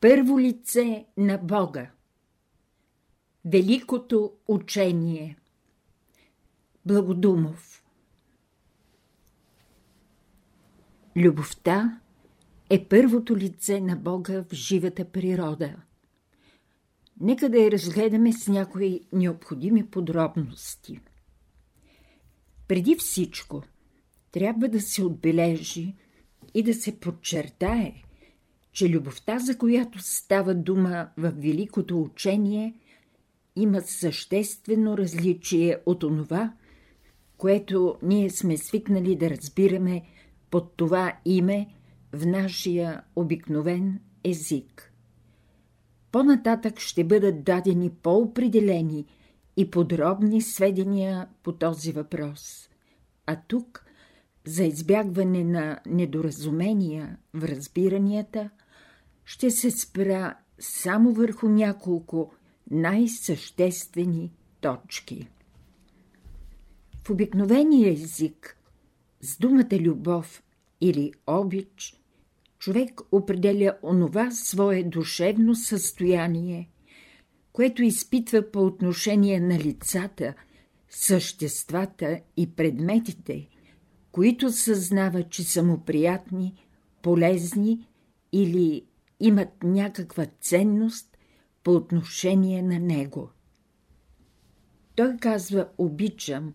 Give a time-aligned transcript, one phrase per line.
[0.00, 1.90] Първо лице на Бога
[3.44, 5.38] Великото учение
[6.86, 7.84] Благодумов
[11.16, 12.00] Любовта
[12.70, 15.76] е първото лице на Бога в живата природа.
[17.20, 21.00] Нека да я разгледаме с някои необходими подробности.
[22.68, 23.62] Преди всичко,
[24.32, 25.94] трябва да се отбележи
[26.54, 28.02] и да се подчертае,
[28.72, 32.74] че любовта, за която става дума в Великото учение,
[33.56, 36.52] има съществено различие от онова,
[37.36, 40.02] което ние сме свикнали да разбираме
[40.50, 41.74] под това име
[42.12, 44.92] в нашия обикновен език.
[46.12, 49.06] По-нататък ще бъдат дадени по-определени
[49.56, 52.68] и подробни сведения по този въпрос.
[53.26, 53.84] А тук,
[54.46, 58.50] за избягване на недоразумения в разбиранията,
[59.24, 62.32] ще се спра само върху няколко
[62.70, 65.28] най-съществени точки.
[67.04, 68.56] В обикновения език
[69.20, 70.42] с думата любов
[70.80, 72.00] или обич
[72.58, 76.70] човек определя онова свое душевно състояние,
[77.52, 80.34] което изпитва по отношение на лицата,
[80.88, 83.48] съществата и предметите,
[84.12, 86.66] които съзнава, че са му приятни,
[87.02, 87.88] полезни
[88.32, 88.84] или
[89.20, 91.18] имат някаква ценност
[91.64, 93.30] по отношение на него.
[94.94, 96.54] Той казва обичам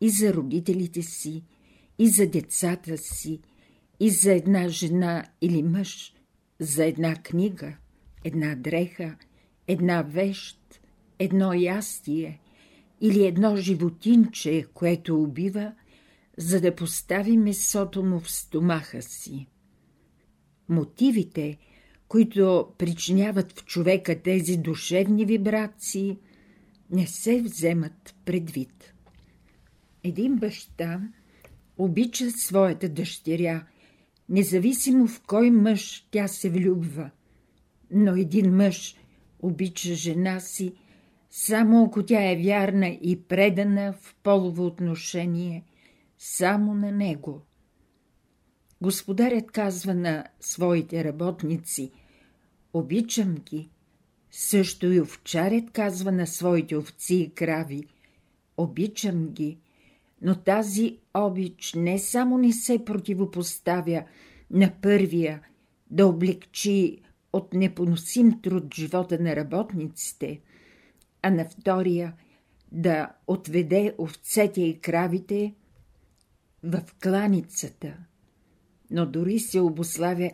[0.00, 1.44] и за родителите си,
[1.98, 3.40] и за децата си,
[4.00, 6.14] и за една жена или мъж,
[6.60, 7.76] за една книга,
[8.24, 9.16] една дреха,
[9.66, 10.80] една вещ,
[11.18, 12.40] едно ястие
[13.00, 15.72] или едно животинче, което убива,
[16.36, 19.46] за да постави месото му в стомаха си.
[20.68, 21.58] Мотивите,
[22.08, 26.18] които причиняват в човека тези душевни вибрации,
[26.90, 28.94] не се вземат предвид.
[30.04, 31.00] Един баща
[31.78, 33.66] обича своята дъщеря
[34.28, 37.10] независимо в кой мъж тя се влюбва.
[37.90, 38.96] Но един мъж
[39.42, 40.72] обича жена си,
[41.30, 45.64] само ако тя е вярна и предана в полово отношение,
[46.18, 47.42] само на него.
[48.84, 51.92] Господарят казва на своите работници
[52.72, 53.70] «Обичам ги»,
[54.30, 57.84] също и овчарят казва на своите овци и крави
[58.56, 59.58] «Обичам ги»,
[60.22, 64.04] но тази обич не само не се противопоставя
[64.50, 65.42] на първия
[65.90, 67.02] да облегчи
[67.32, 70.40] от непоносим труд живота на работниците,
[71.22, 72.14] а на втория
[72.72, 75.54] да отведе овцете и кравите
[76.62, 77.96] в кланицата,
[78.90, 80.30] но дори се обославя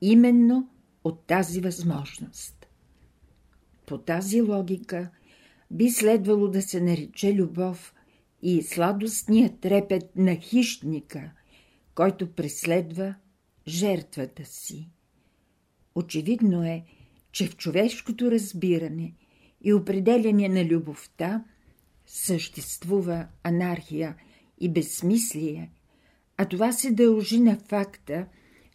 [0.00, 0.68] именно
[1.04, 2.66] от тази възможност.
[3.86, 5.10] По тази логика
[5.70, 7.94] би следвало да се нарече любов
[8.42, 11.30] и сладостният трепет на хищника,
[11.94, 13.14] който преследва
[13.68, 14.88] жертвата си.
[15.94, 16.84] Очевидно е,
[17.32, 19.14] че в човешкото разбиране
[19.60, 21.44] и определяне на любовта
[22.06, 24.16] съществува анархия
[24.60, 25.70] и безсмислие,
[26.36, 28.26] а това се дължи на факта,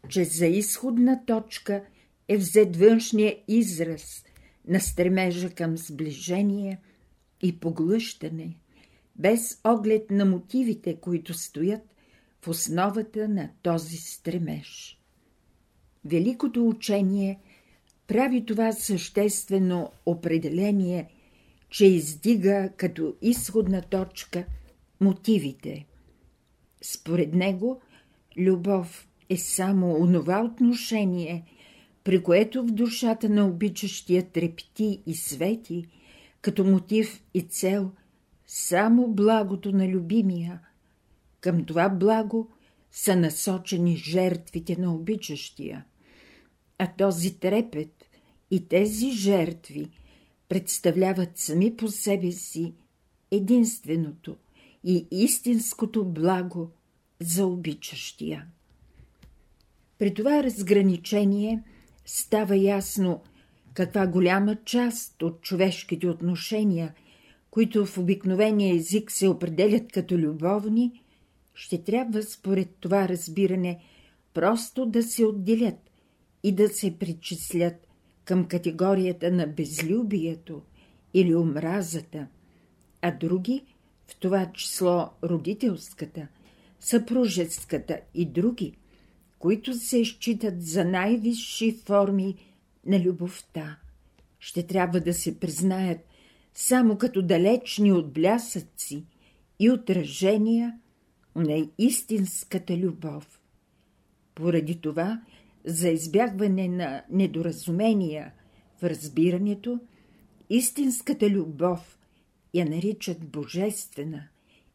[0.09, 1.83] че за изходна точка
[2.27, 4.25] е взет външния израз
[4.67, 6.79] на стремежа към сближение
[7.41, 8.55] и поглъщане–
[9.17, 11.81] без оглед на мотивите, които стоят
[12.41, 14.99] в основата на този стремеж.
[16.05, 17.39] Великото учение
[18.07, 21.09] прави това съществено определение,
[21.69, 24.45] че издига като изходна точка
[24.99, 25.85] мотивите.
[26.93, 27.81] Според него,
[28.37, 31.45] любов е само онова отношение,
[32.03, 35.85] при което в душата на обичащия трепти и свети,
[36.41, 37.91] като мотив и цел–
[38.47, 40.59] само благото на любимия.
[41.41, 42.49] Към това благо
[42.91, 45.85] са насочени жертвите на обичащия.
[46.77, 48.03] А този трепет
[48.51, 49.89] и тези жертви
[50.49, 52.73] представляват сами по себе си
[53.31, 54.37] единственото
[54.83, 56.71] и истинското благо
[57.19, 58.45] за обичащия.
[59.99, 61.63] При това разграничение
[62.05, 63.21] става ясно
[63.73, 66.93] каква голяма част от човешките отношения–
[67.57, 71.03] които в обикновения език се определят като любовни,
[71.53, 73.79] ще трябва според това разбиране
[74.33, 75.91] просто да се отделят
[76.43, 77.87] и да се причислят
[78.25, 80.61] към категорията на безлюбието
[81.13, 82.27] или омразата,
[83.01, 83.65] а други,
[84.07, 86.27] в това число родителската,
[86.87, 88.73] съпружеската и други,
[89.39, 92.35] които се считат за най-висши форми
[92.85, 93.79] на любовта.
[94.39, 95.97] Ще трябва да се признаят
[96.53, 99.05] само като далечни от блясъци
[99.59, 100.79] и отражения
[101.35, 103.41] на истинската любов.
[104.35, 105.21] Поради това,
[105.65, 108.33] за избягване на недоразумения
[108.81, 109.79] в разбирането,
[110.49, 111.99] истинската любов
[112.53, 114.27] я наричат божествена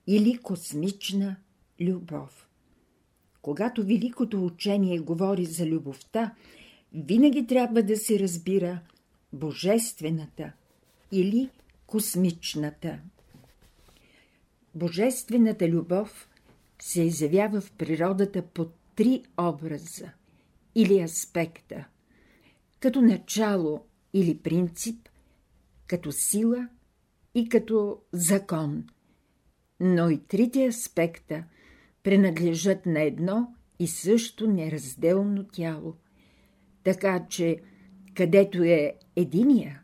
[0.07, 1.37] или космична
[1.83, 2.49] любов.
[3.43, 6.35] Когато великото учение говори за любовта,
[6.95, 8.81] винаги трябва да се разбира
[9.33, 10.53] божествената
[11.13, 11.51] или
[11.87, 12.99] космичната.
[14.75, 16.29] Божествената любов
[16.83, 20.13] се изявява в природата под три образа
[20.75, 21.85] или аспекта
[22.83, 25.09] като начало или принцип,
[25.87, 26.69] като сила
[27.35, 28.87] и като закон.
[29.81, 31.45] Но и трите аспекта
[32.03, 35.95] принадлежат на едно и също неразделно тяло.
[36.85, 37.61] Така че,
[38.15, 39.83] където е единия,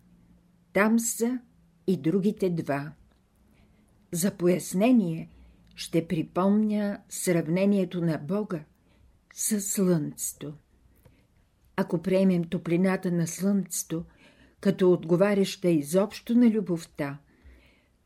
[0.73, 1.39] там са
[1.87, 2.93] и другите два.
[4.13, 5.29] За пояснение
[5.75, 8.65] ще припомня сравнението на Бога
[9.35, 10.55] с Слънцето.
[11.77, 14.05] Ако приемем топлината на Слънцето
[14.61, 17.19] като отговаряща изобщо на любовта,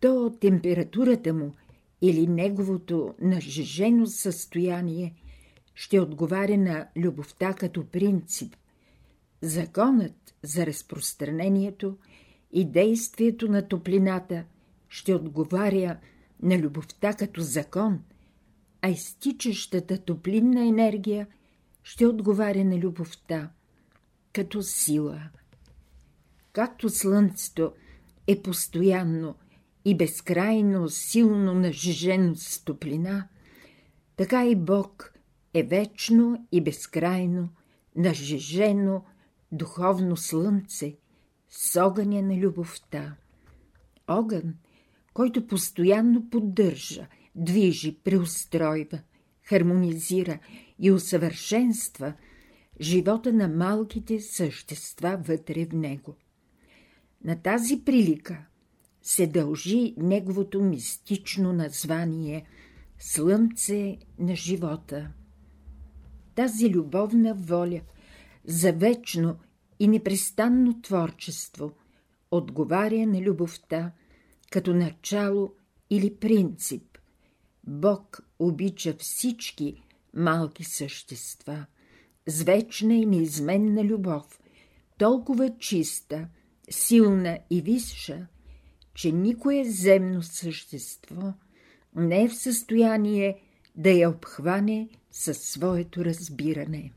[0.00, 1.55] то температурата му
[2.02, 5.14] или неговото нажежено състояние
[5.75, 8.56] ще отговаря на любовта като принцип.
[9.43, 11.96] Законът за разпространението
[12.52, 14.44] и действието на топлината
[14.88, 15.99] ще отговаря
[16.43, 18.02] на любовта като закон,
[18.82, 21.26] а изтичащата топлинна енергия
[21.82, 23.50] ще отговаря на любовта
[24.32, 25.22] като сила.
[26.52, 27.72] Както слънцето
[28.26, 29.34] е постоянно
[29.84, 33.29] и безкрайно силно нажежено с топлина,
[34.17, 35.14] така и Бог
[35.55, 37.49] е вечно и безкрайно
[37.96, 39.05] нажежено
[39.52, 40.96] духовно слънце
[41.50, 43.17] с огъня на любовта.
[44.08, 44.55] Огън,
[45.14, 49.00] който постоянно поддържа, движи, преустройва,
[49.43, 50.38] хармонизира
[50.79, 52.12] и усъвършенства
[52.81, 56.17] живота на малките същества вътре в него.
[57.25, 58.46] На тази прилика
[59.02, 62.46] се дължи неговото мистично название
[62.99, 65.10] Слънце на живота.
[66.34, 67.81] Тази любовна воля
[68.44, 69.37] за вечно
[69.81, 71.72] и непрестанно творчество
[72.31, 73.93] отговаря на любовта
[74.50, 75.52] като начало
[75.90, 76.98] или принцип.
[77.66, 79.82] Бог обича всички
[80.14, 81.66] малки същества
[82.26, 84.40] с вечна и неизменна любов,
[84.98, 86.28] толкова чиста,
[86.70, 88.26] силна и висша,
[88.94, 91.35] че никое земно същество
[91.97, 93.41] не е в състояние
[93.77, 96.93] да я обхване със своето разбиране.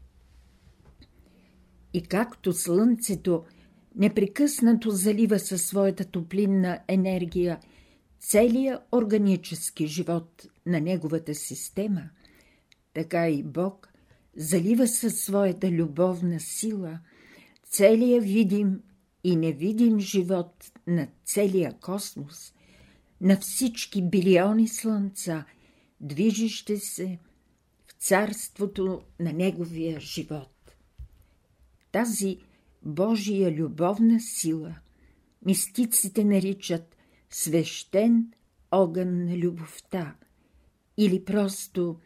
[1.93, 3.43] И както слънцето
[3.95, 7.59] непрекъснато залива със своята топлинна енергия
[8.19, 12.09] целия органически живот на неговата система,
[12.93, 13.93] така и Бог
[14.37, 16.99] залива със своята любовна сила
[17.69, 18.81] целия видим
[19.23, 22.53] и невидим живот на целия космос,
[23.21, 25.45] на всички билиони слънца,
[26.01, 27.19] движещи се
[27.87, 30.75] в царството на неговия живот.
[31.91, 32.37] Тази
[32.83, 34.75] Божия любовна сила
[35.45, 36.95] мистиците наричат
[37.29, 38.31] свещен
[38.71, 40.15] огън на любовта
[40.97, 41.99] или просто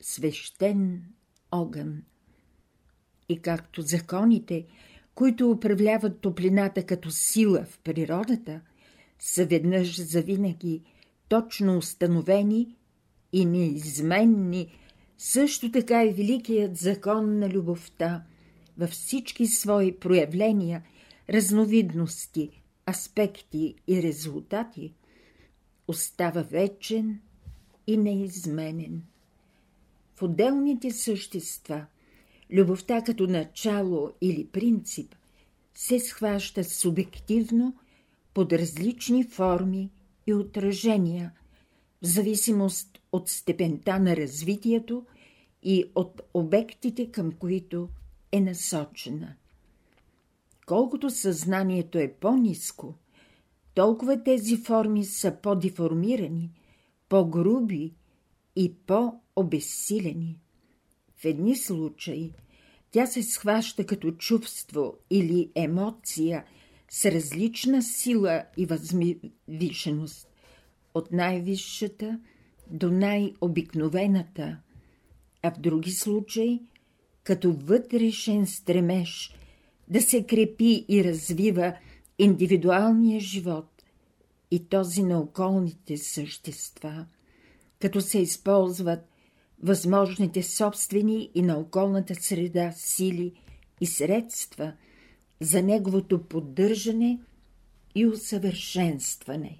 [0.00, 1.04] свещен
[1.50, 2.02] огън.
[3.28, 4.66] И както законите,
[5.14, 8.60] които управляват топлината като сила в природата,
[9.18, 10.82] са веднъж завинаги
[11.28, 12.76] точно установени
[13.32, 14.72] и неизменни,
[15.18, 18.24] също така и великият закон на любовта
[18.78, 20.82] във всички свои проявления,
[21.30, 24.94] разновидности, аспекти и резултати,
[25.88, 27.20] остава вечен
[27.86, 29.02] и неизменен.
[30.14, 31.86] В отделните същества,
[32.52, 35.14] любовта като начало или принцип
[35.74, 37.76] се схваща субективно
[38.34, 39.90] под различни форми
[40.26, 41.32] и отражения,
[42.02, 45.06] в зависимост от степента на развитието
[45.62, 47.88] и от обектите, към които
[48.32, 49.34] е насочена.
[50.66, 52.94] Колкото съзнанието е по-низко,
[53.74, 56.50] толкова тези форми са по-деформирани,
[57.08, 57.94] по-груби
[58.56, 60.41] и по-обесилени.
[61.22, 62.32] В едни случаи
[62.90, 66.44] тя се схваща като чувство или емоция
[66.90, 70.28] с различна сила и възвишеност,
[70.94, 72.20] от най-висшата
[72.70, 74.58] до най-обикновената,
[75.42, 76.62] а в други случаи
[77.24, 79.34] като вътрешен стремеж
[79.88, 81.74] да се крепи и развива
[82.18, 83.82] индивидуалния живот
[84.50, 87.06] и този на околните същества,
[87.80, 89.11] като се използват
[89.62, 93.32] възможните собствени и на околната среда сили
[93.80, 94.72] и средства
[95.40, 97.20] за неговото поддържане
[97.94, 99.58] и усъвършенстване.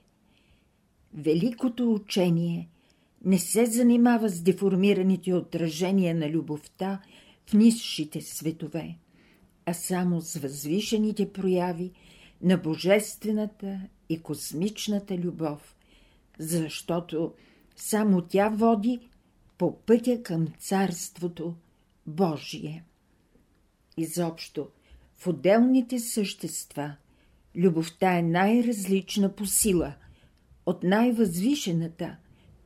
[1.14, 2.68] Великото учение
[3.24, 7.00] не се занимава с деформираните отражения на любовта
[7.46, 8.96] в низшите светове,
[9.66, 11.92] а само с възвишените прояви
[12.42, 15.76] на божествената и космичната любов,
[16.38, 17.32] защото
[17.76, 19.00] само тя води
[19.62, 21.54] по пътя към Царството
[22.06, 22.84] Божие.
[23.96, 24.68] Изобщо,
[25.16, 26.96] в отделните същества
[27.56, 29.94] любовта е най-различна по сила,
[30.66, 32.16] от най-възвишената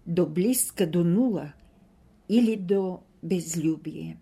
[0.06, 1.52] до близка до нула
[2.28, 4.18] или до безлюбие.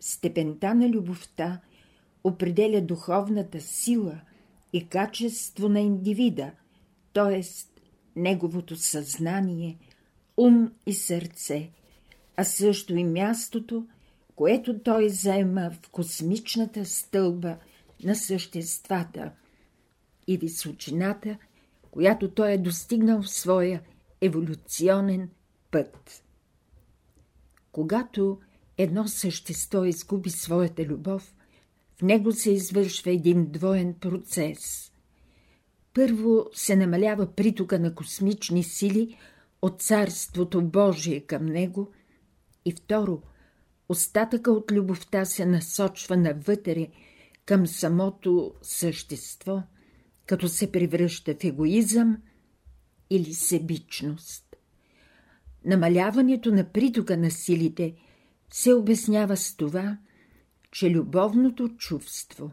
[0.00, 1.60] Степента на любовта
[2.24, 4.20] определя духовната сила
[4.72, 6.52] и качество на индивида,
[7.12, 7.42] т.е.
[8.16, 9.78] неговото съзнание,
[10.36, 11.70] ум и сърце,
[12.40, 13.86] а също и мястото,
[14.36, 17.56] което той заема в космичната стълба
[18.04, 19.32] на съществата
[20.26, 21.38] и височината,
[21.90, 23.80] която той е достигнал в своя
[24.20, 25.28] еволюционен
[25.70, 26.24] път.
[27.72, 28.38] Когато
[28.78, 31.34] едно същество изгуби своята любов,
[31.98, 34.92] в него се извършва един двоен процес.
[35.94, 39.16] Първо се намалява притока на космични сили
[39.62, 41.92] от Царството Божие към него
[42.64, 43.22] и второ,
[43.88, 46.88] остатъка от любовта се насочва навътре
[47.44, 49.62] към самото същество,
[50.26, 52.18] като се превръща в егоизъм
[53.10, 54.56] или себичност.
[55.64, 57.94] Намаляването на притока на силите
[58.52, 59.98] се обяснява с това,
[60.72, 62.50] че любовното чувство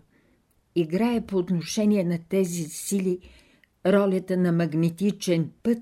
[0.76, 3.20] играе по отношение на тези сили
[3.86, 5.80] ролята на магнетичен път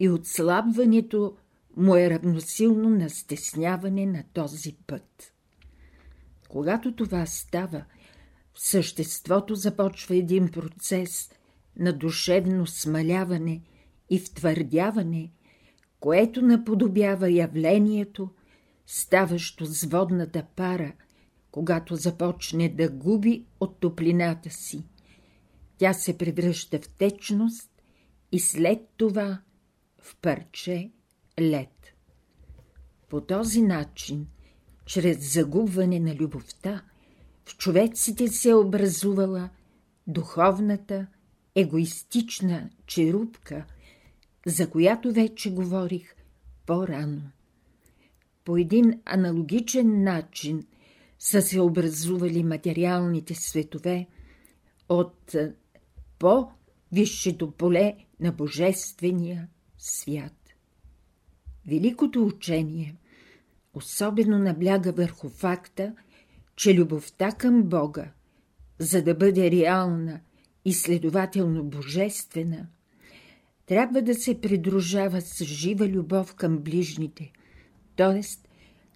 [0.00, 1.36] и отслабването
[1.80, 5.32] му е равносилно на стесняване на този път.
[6.48, 7.84] Когато това става,
[8.54, 11.30] в съществото започва един процес
[11.76, 13.62] на душевно смаляване
[14.10, 15.32] и втвърдяване,
[16.00, 18.30] което наподобява явлението,
[18.86, 20.92] ставащо с водната пара,
[21.50, 24.84] когато започне да губи от топлината си.
[25.78, 27.70] Тя се превръща в течност
[28.32, 29.40] и след това
[30.02, 30.90] в парче
[31.40, 31.94] лед.
[33.08, 34.26] По този начин,
[34.86, 36.82] чрез загубване на любовта,
[37.44, 39.50] в човеците се е образувала
[40.06, 41.06] духовната,
[41.54, 43.64] егоистична черупка,
[44.46, 46.14] за която вече говорих
[46.66, 47.22] по-рано.
[48.44, 50.66] По един аналогичен начин
[51.18, 54.06] са се образували материалните светове
[54.88, 55.34] от
[56.18, 60.39] по-висшето поле на Божествения свят.
[61.70, 62.94] Великото учение
[63.74, 65.94] особено набляга върху факта,
[66.56, 68.12] че любовта към Бога,
[68.78, 70.20] за да бъде реална
[70.64, 72.66] и следователно божествена,
[73.66, 77.32] трябва да се придружава с жива любов към ближните,
[77.96, 78.20] т.е.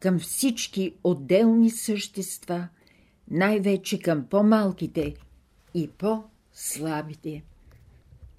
[0.00, 2.68] към всички отделни същества,
[3.30, 5.14] най-вече към по-малките
[5.74, 7.42] и по-слабите.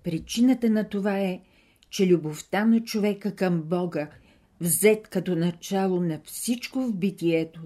[0.03, 1.41] Причината на това е,
[1.89, 4.09] че любовта на човека към Бога,
[4.61, 7.61] взет като начало на всичко в битието,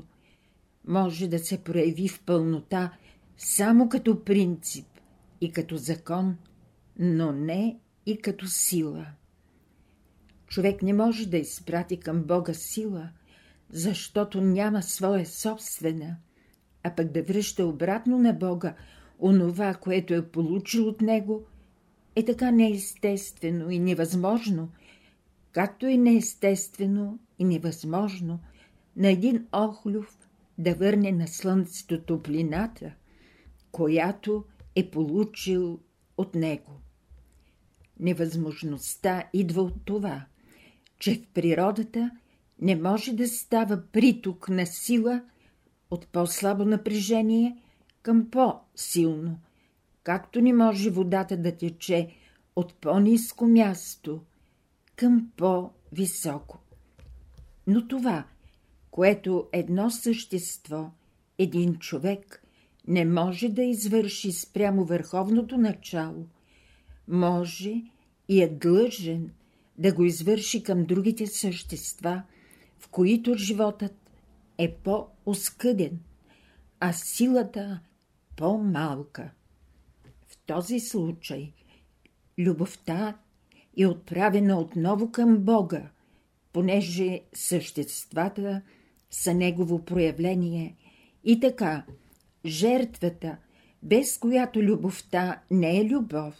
[0.87, 2.97] може да се прояви в пълнота
[3.37, 4.87] само като принцип
[5.41, 6.37] и като закон,
[6.99, 9.05] но не и като сила.
[10.47, 13.09] Човек не може да изпрати към Бога сила,
[13.69, 16.17] защото няма своя собствена,
[16.83, 18.75] а пък да връща обратно на Бога
[19.19, 21.43] онова, което е получил от Него,
[22.15, 24.69] е така неестествено и невъзможно,
[25.51, 28.39] както е неестествено и невъзможно
[28.95, 30.17] на един охлюв
[30.57, 32.91] да върне на слънцето топлината,
[33.71, 35.79] която е получил
[36.17, 36.71] от него.
[37.99, 40.25] Невъзможността идва от това,
[40.99, 42.11] че в природата
[42.61, 45.23] не може да става приток на сила
[45.91, 47.57] от по-слабо напрежение
[48.01, 49.39] към по-силно,
[50.03, 52.09] както не може водата да тече
[52.55, 54.21] от по-низко място
[54.99, 56.59] към по-високо.
[57.67, 58.25] Но това,
[58.91, 60.91] което едно същество,
[61.37, 62.43] един човек,
[62.87, 66.25] не може да извърши спрямо върховното начало,
[67.07, 67.83] може
[68.29, 69.31] и е длъжен
[69.77, 72.23] да го извърши към другите същества,
[72.79, 74.11] в които животът
[74.57, 75.99] е по-оскъден,
[76.79, 77.79] а силата
[78.35, 79.31] по-малка.
[80.27, 81.53] В този случай
[82.37, 83.17] любовта
[83.77, 85.89] е отправена отново към Бога,
[86.53, 88.61] понеже съществата
[89.11, 90.75] са Негово проявление
[91.23, 91.85] и така
[92.45, 93.37] жертвата,
[93.83, 96.35] без която любовта не е любов,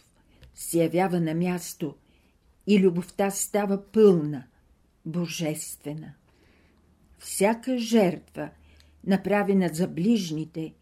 [0.54, 1.94] се явява на място
[2.66, 4.44] и любовта става пълна,
[5.06, 6.14] божествена.
[7.18, 8.50] Всяка жертва,
[9.06, 10.74] направена за ближните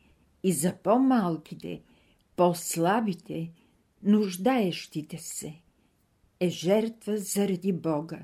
[0.42, 1.82] и за по-малките,
[2.36, 3.50] по-слабите,
[4.02, 5.54] нуждаещите се,
[6.40, 8.18] е жертва заради Бога.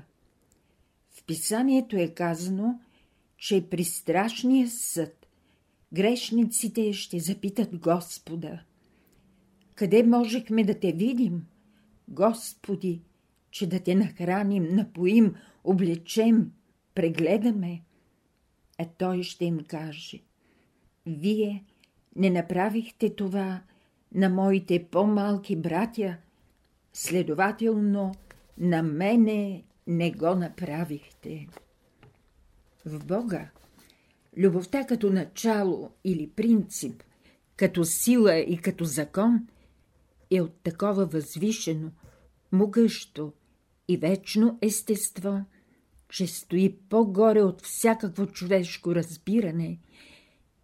[1.11, 2.79] В писанието е казано,
[3.37, 5.27] че при страшния съд
[5.93, 8.63] грешниците ще запитат Господа.
[9.75, 11.45] Къде можехме да те видим,
[12.07, 13.01] Господи,
[13.51, 16.51] че да те нахраним, напоим, облечем,
[16.95, 17.81] прегледаме?
[18.77, 20.19] А той ще им каже,
[21.05, 21.63] вие
[22.15, 23.61] не направихте това
[24.13, 26.17] на моите по-малки братя,
[26.95, 28.11] следователно
[28.57, 31.47] на мене не го направихте.
[32.85, 33.49] В Бога
[34.37, 37.03] любовта като начало или принцип,
[37.55, 39.47] като сила и като закон
[40.31, 41.91] е от такова възвишено,
[42.51, 43.33] могъщо
[43.87, 45.41] и вечно естество,
[46.09, 49.79] че стои по-горе от всякакво човешко разбиране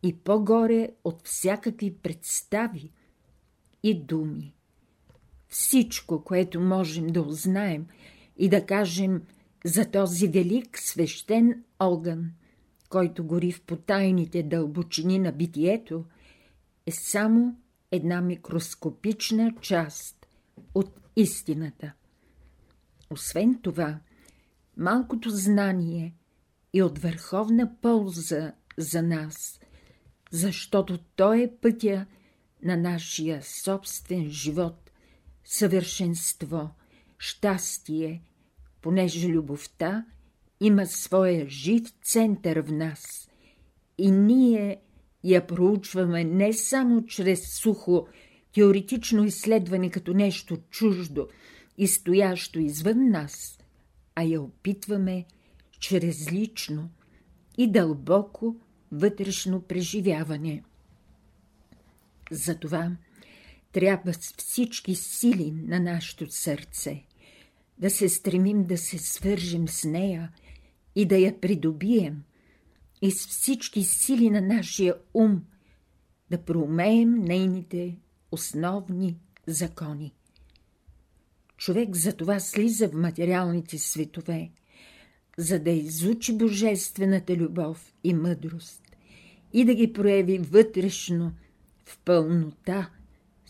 [0.04, 2.92] и по-горе от всякакви представи
[3.84, 4.56] и думи.
[5.52, 7.88] Всичко, което можем да узнаем
[8.38, 9.22] и да кажем
[9.66, 12.32] за този велик свещен огън,
[12.90, 16.06] който гори в потайните дълбочини на битието,
[16.86, 17.56] е само
[17.92, 20.28] една микроскопична част
[20.76, 21.94] от истината.
[23.10, 24.00] Освен това,
[24.78, 26.16] малкото знание
[26.74, 29.60] е от върховна полза за нас,
[30.32, 32.06] защото то е пътя
[32.64, 34.91] на нашия собствен живот,
[35.46, 36.70] съвършенство,
[37.18, 38.24] щастие,
[38.82, 40.06] понеже любовта
[40.62, 43.30] има своя жив център в нас
[43.98, 44.82] и ние
[45.24, 48.08] я проучваме не само чрез сухо
[48.54, 51.28] теоретично изследване като нещо чуждо
[51.78, 53.60] и стоящо извън нас,
[54.16, 55.26] а я опитваме
[55.80, 56.90] чрез лично
[57.58, 58.56] и дълбоко
[58.92, 60.64] вътрешно преживяване.
[62.32, 62.92] Затова
[63.72, 67.04] трябва с всички сили на нашето сърце
[67.78, 70.32] да се стремим да се свържем с нея
[70.96, 72.24] и да я придобием,
[73.02, 75.42] и с всички сили на нашия ум
[76.30, 77.98] да проумеем нейните
[78.32, 80.14] основни закони.
[81.58, 84.52] Човек за това слиза в материалните светове,
[85.38, 88.82] за да изучи божествената любов и мъдрост
[89.54, 91.32] и да ги прояви вътрешно
[91.86, 92.90] в пълнота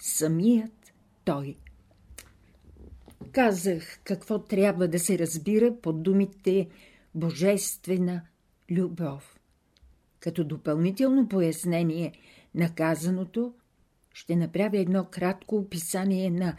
[0.01, 0.93] самият
[1.25, 1.55] той.
[3.31, 6.67] Казах какво трябва да се разбира под думите
[7.15, 8.21] божествена
[8.71, 9.39] любов.
[10.19, 12.13] Като допълнително пояснение
[12.55, 13.53] на казаното,
[14.13, 16.57] ще направя едно кратко описание на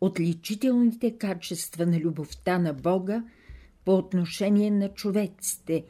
[0.00, 3.24] отличителните качества на любовта на Бога
[3.84, 5.84] по отношение на човеците,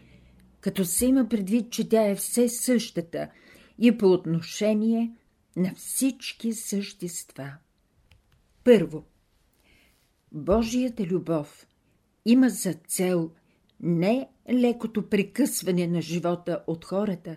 [0.60, 3.28] като се има предвид, че тя е все същата
[3.78, 5.12] и по отношение
[5.58, 7.52] на всички същества.
[8.64, 9.04] Първо,
[10.32, 11.66] Божията любов
[12.24, 13.30] има за цел
[13.80, 17.36] не лекото прекъсване на живота от хората,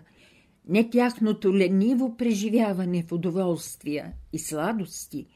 [0.68, 5.26] не тяхното лениво преживяване в удоволствия и сладости,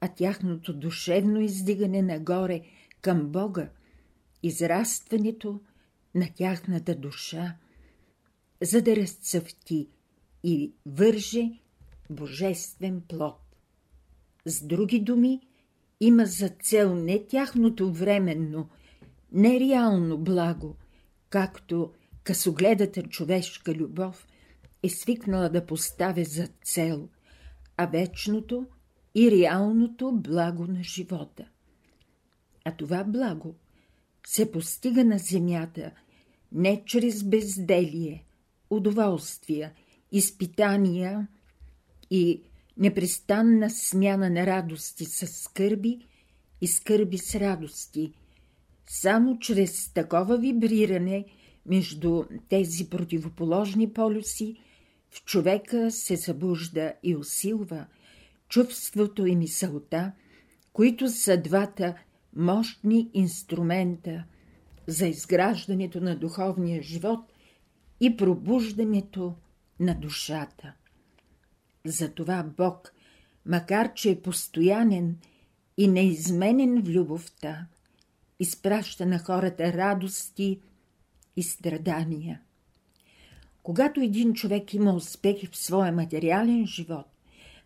[0.00, 2.60] а тяхното душевно издигане нагоре
[3.00, 3.70] към Бога,
[4.42, 5.60] израстването
[6.14, 7.56] на тяхната душа,
[8.62, 9.88] за да разцъфти
[10.44, 11.61] и върже
[12.10, 13.38] божествен плод.
[14.46, 15.40] С други думи,
[16.00, 18.68] има за цел не тяхното временно,
[19.32, 20.76] нереално благо,
[21.30, 21.92] както
[22.24, 24.26] късогледата човешка любов
[24.82, 27.08] е свикнала да поставя за цел,
[27.76, 28.66] а вечното
[29.14, 31.44] и реалното благо на живота.
[32.64, 33.54] А това благо
[34.26, 35.90] се постига на земята
[36.52, 38.24] не чрез безделие,
[38.70, 39.72] удоволствия,
[40.12, 41.28] изпитания
[42.14, 42.42] и
[42.76, 46.06] непрестанна смяна на радости с скърби
[46.60, 48.12] и скърби с радости.
[48.88, 51.24] Само чрез такова вибриране
[51.66, 54.56] между тези противоположни полюси
[55.10, 57.86] в човека се събужда и усилва
[58.48, 60.12] чувството и мисълта,
[60.72, 61.94] които са двата
[62.36, 64.24] мощни инструмента
[64.86, 67.32] за изграждането на духовния живот
[68.00, 69.34] и пробуждането
[69.80, 70.74] на душата.
[71.86, 72.92] Затова Бог,
[73.46, 75.18] макар че е постоянен
[75.76, 77.66] и неизменен в любовта,
[78.40, 80.60] изпраща на хората радости
[81.36, 82.40] и страдания.
[83.62, 87.06] Когато един човек има успехи в своя материален живот,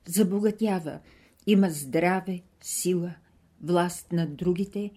[0.06, 1.00] забогатява,
[1.46, 3.14] има здраве, сила,
[3.62, 4.90] власт над другите,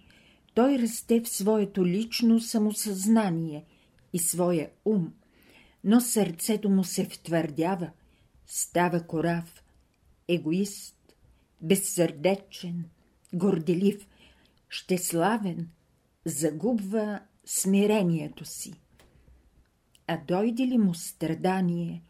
[0.53, 3.65] той расте в своето лично самосъзнание
[4.13, 5.13] и своя ум,
[5.83, 7.89] но сърцето му се втвърдява,
[8.49, 9.63] става корав,
[10.27, 10.95] егоист,
[11.61, 12.85] безсърдечен,
[13.33, 14.07] горделив,
[14.69, 15.69] щеславен,
[16.25, 18.73] загубва смирението си.
[20.07, 22.03] А дойде ли му страдание,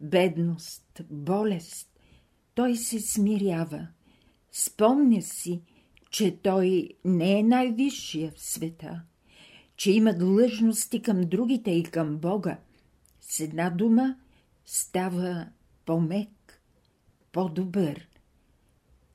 [0.00, 2.00] бедност, болест,
[2.54, 3.88] той се смирява,
[4.52, 5.62] спомня си,
[6.10, 9.02] че той не е най-висшия в света,
[9.76, 12.58] че има длъжности към другите и към Бога.
[13.20, 14.16] С една дума
[14.64, 15.46] става
[15.92, 16.62] по-мек,
[17.32, 18.08] по-добър.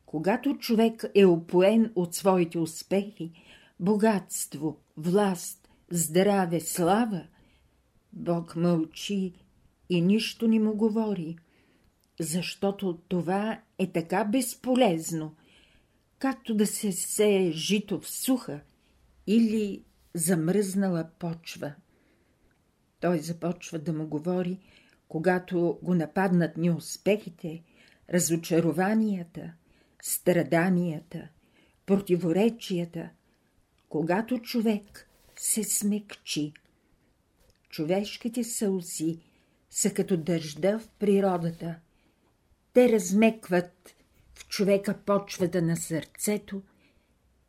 [0.06, 3.32] Когато човек е опоен от своите успехи,
[3.80, 7.28] богатство, власт, здраве, слава,
[8.14, 9.34] Бог мълчи
[9.90, 11.38] и нищо не му говори,
[12.20, 15.36] защото това е така безполезно,
[16.20, 18.60] както да се сее жито в суха
[19.28, 21.74] или замръзнала почва.
[23.00, 24.60] Той започва да му говори,
[25.08, 27.64] когато го нападнат неуспехите,
[28.14, 29.54] разочарованията,
[30.02, 31.28] страданията,
[31.86, 33.10] противоречията,
[33.90, 36.54] когато човек се смекчи.
[37.70, 39.20] Човешките сълзи
[39.70, 41.76] са като дъжда в природата.
[42.74, 43.96] Те размекват
[44.36, 46.62] в човека почвата на сърцето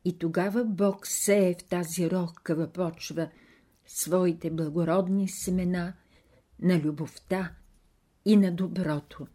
[0.05, 3.31] и тогава Бог сее в тази рохкава почва
[3.87, 5.93] своите благородни семена
[6.63, 7.53] на любовта
[8.25, 9.27] и на доброто.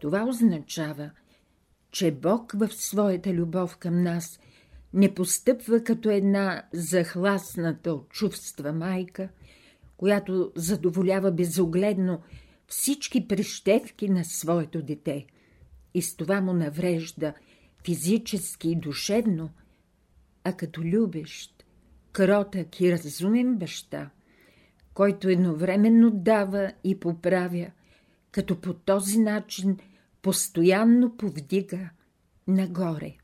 [0.00, 1.10] Това означава,
[1.90, 4.40] че Бог в своята любов към нас
[4.94, 9.28] не постъпва като една захласната от чувства майка,
[9.96, 12.22] която задоволява безогледно
[12.66, 15.26] всички прищевки на своето дете
[15.94, 17.34] и с това му наврежда
[17.84, 19.50] физически и душевно,
[20.44, 21.64] а като любещ,
[22.12, 24.10] кротък и разумен баща,
[25.00, 27.70] който едновременно дава и поправя,
[28.30, 29.78] като по този начин
[30.22, 31.90] постоянно повдига
[32.46, 33.16] нагоре.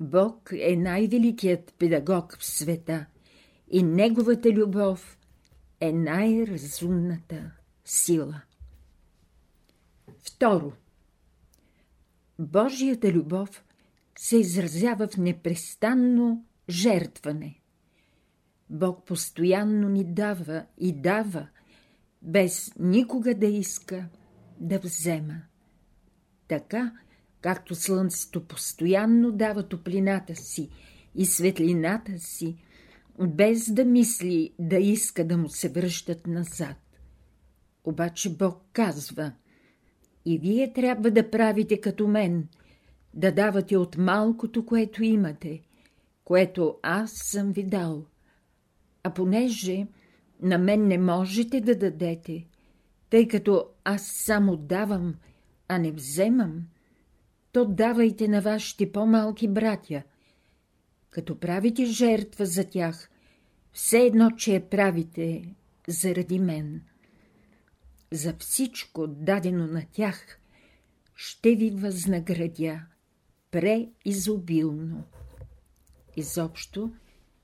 [0.00, 3.06] Бог е най-великият педагог в света
[3.70, 5.18] и неговата любов
[5.80, 7.50] е най-разумната
[7.84, 8.40] сила.
[10.18, 10.72] Второ.
[12.38, 13.64] Божията любов
[14.18, 17.59] се изразява в непрестанно жертване.
[18.70, 21.48] Бог постоянно ни дава и дава,
[22.22, 24.08] без никога да иска
[24.60, 25.42] да взема.
[26.48, 26.92] Така,
[27.40, 30.70] както слънцето постоянно дава топлината си
[31.14, 32.56] и светлината си,
[33.28, 36.76] без да мисли да иска да му се връщат назад.
[37.84, 39.32] Обаче Бог казва–
[40.24, 42.48] и вие трябва да правите като мен,
[43.14, 45.62] да давате от малкото, което имате,
[46.24, 48.04] което аз съм ви дал.
[49.02, 49.86] А понеже
[50.42, 52.46] на мен не можете да дадете,
[53.10, 55.14] тъй като аз само давам,
[55.68, 56.66] а не вземам,
[57.52, 60.02] то давайте на вашите по-малки братя.
[61.10, 63.10] Като правите жертва за тях,
[63.72, 65.54] все едно, че я правите
[65.88, 66.82] заради мен
[68.12, 70.38] за всичко дадено на тях,
[71.14, 72.80] ще ви възнаградя
[73.50, 75.04] преизобилно.
[76.16, 76.92] Изобщо,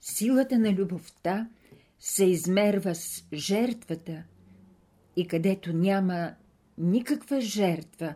[0.07, 1.49] силата на любовта
[1.99, 4.23] се измерва с жертвата
[5.15, 6.35] и където няма
[6.77, 8.15] никаква жертва,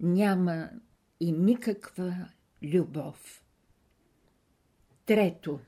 [0.00, 0.70] няма
[1.20, 2.28] и никаква
[2.62, 3.44] любов.
[5.06, 5.60] Трето.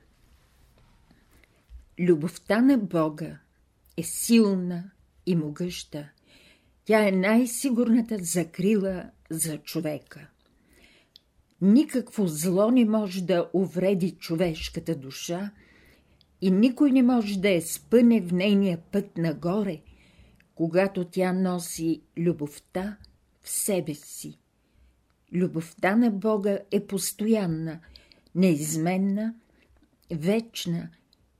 [2.00, 3.38] Любовта на Бога
[3.96, 4.90] е силна
[5.26, 6.10] и могъща.
[6.84, 10.28] Тя е най-сигурната закрила за човека.
[11.62, 15.50] Никакво зло не може да увреди човешката душа
[16.40, 19.80] и никой не може да я спъне в нейния път нагоре,
[20.54, 22.96] когато тя носи любовта
[23.42, 24.38] в себе си.
[25.32, 27.80] Любовта на Бога е постоянна,
[28.34, 29.34] неизменна,
[30.10, 30.88] вечна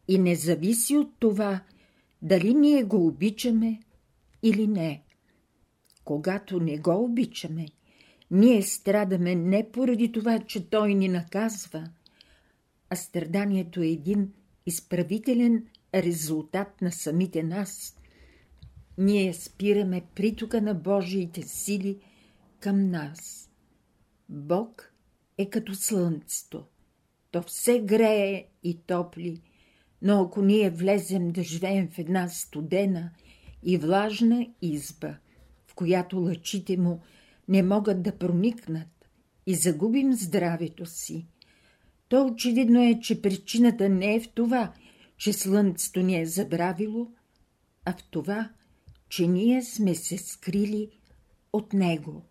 [0.09, 1.61] и не зависи от това,
[2.23, 3.81] дали ние го обичаме
[4.43, 5.03] или не.
[6.05, 7.67] Когато не го обичаме,
[8.31, 11.91] ние страдаме не поради това, че той ни наказва,
[12.91, 14.33] а страданието е един
[14.67, 17.97] изправителен резултат на самите нас.
[18.99, 21.99] ние спираме притока на Божиите сили
[22.61, 23.51] към нас.
[24.29, 24.95] Бог
[25.39, 26.65] е като слънцето.
[27.31, 29.43] То все грее и топли,
[30.03, 33.11] но ако ние влезем да живеем в една студена
[33.63, 35.17] и влажна изба,
[35.67, 37.01] в която лъчите му
[37.51, 39.09] не могат да проникнат
[39.47, 41.27] и загубим здравето си,
[42.09, 44.73] то очевидно е, че причината не е в това,
[45.17, 47.11] че слънцето ни е забравило,
[47.85, 48.51] а в това,
[49.09, 50.91] че ние сме се скрили
[51.53, 52.23] от него.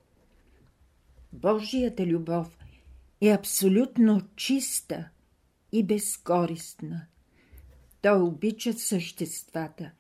[1.34, 2.58] Божията любов
[3.22, 5.10] е абсолютно чиста
[5.72, 7.06] и безкористна.
[8.02, 9.92] Той обича съществата,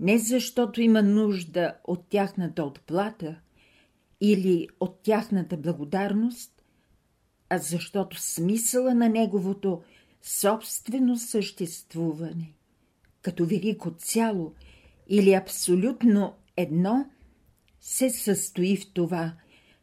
[0.00, 3.40] не защото има нужда от тяхната отплата
[4.20, 6.62] или от тяхната благодарност,
[7.48, 9.82] а защото смисъла на неговото
[10.22, 12.52] собствено съществуване,
[13.22, 14.54] като велико цяло
[15.08, 17.06] или абсолютно едно,
[17.80, 19.32] се състои в това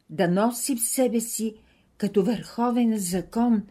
[0.10, 1.56] да носи в себе си
[1.98, 3.64] като върховен закон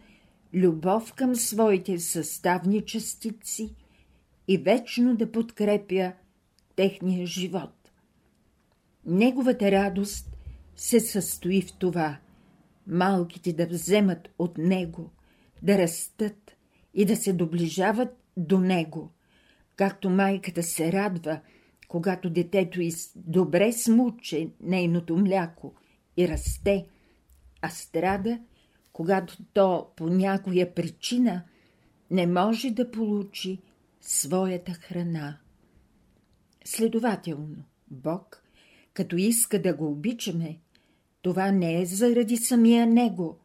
[0.53, 3.75] любов към своите съставни частици
[4.47, 6.13] и вечно да подкрепя
[6.75, 7.91] техния живот.
[9.05, 10.36] Неговата радост
[10.77, 12.17] се състои в това
[12.87, 15.11] малките да вземат от него,
[15.63, 16.57] да растат
[16.93, 19.11] и да се доближават до него,
[19.75, 21.39] както майката се радва,
[21.87, 25.75] когато детето из добре смуче нейното мляко
[26.17, 26.87] и расте,
[27.61, 28.39] а страда,
[28.93, 31.43] когато то по някоя причина
[32.11, 33.61] не може да получи
[34.01, 35.37] своята храна.
[36.65, 38.43] Следователно, Бог,
[38.93, 40.59] като иска да го обичаме,
[41.21, 43.39] това не е заради самия Него,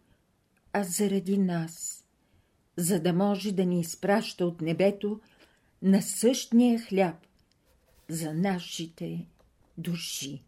[0.73, 2.05] а заради нас,
[2.77, 5.21] за да може да ни изпраща от небето
[5.83, 7.17] на същия хляб
[8.09, 9.27] за нашите
[9.79, 10.43] души.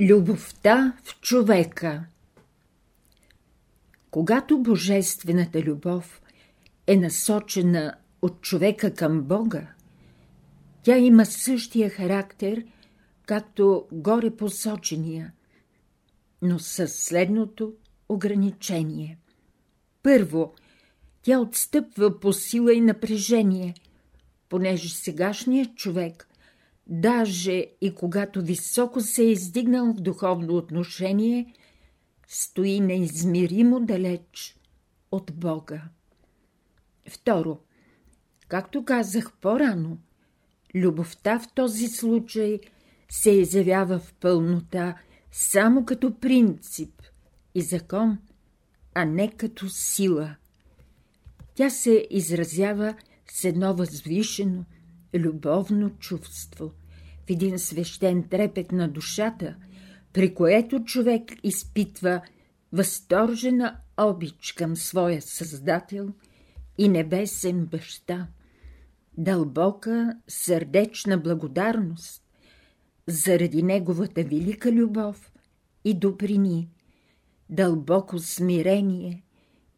[0.00, 2.06] Любовта в човека
[4.10, 6.22] Когато божествената любов
[6.86, 9.66] е насочена от човека към Бога,
[10.82, 12.64] тя има същия характер,
[13.26, 15.32] както горе посочения,
[16.42, 17.74] но със следното
[18.08, 19.18] ограничение.
[20.02, 20.54] Първо,
[21.22, 23.74] тя отстъпва по сила и напрежение,
[24.48, 26.28] понеже сегашният човек,
[26.86, 31.54] даже и когато високо се е издигнал в духовно отношение,
[32.28, 34.58] стои неизмеримо далеч
[35.10, 35.82] от Бога.
[37.08, 37.58] Второ,
[38.48, 39.98] както казах по-рано,
[40.74, 42.60] любовта в този случай
[43.10, 44.94] се изявява в пълнота
[45.32, 47.02] само като принцип
[47.54, 48.18] и закон,
[48.94, 50.36] а не като сила.
[51.54, 52.94] Тя се изразява
[53.32, 54.64] с едно възвишено,
[55.14, 56.72] любовно чувство,
[57.26, 59.56] в един свещен трепет на душата,
[60.12, 62.20] при което човек изпитва
[62.72, 66.12] възторжена обич към своя Създател–
[66.78, 68.28] и небесен баща,
[69.18, 72.22] дълбока сърдечна благодарност
[73.06, 75.32] заради неговата велика любов
[75.84, 76.68] и доприни,
[77.50, 79.22] дълбоко смирение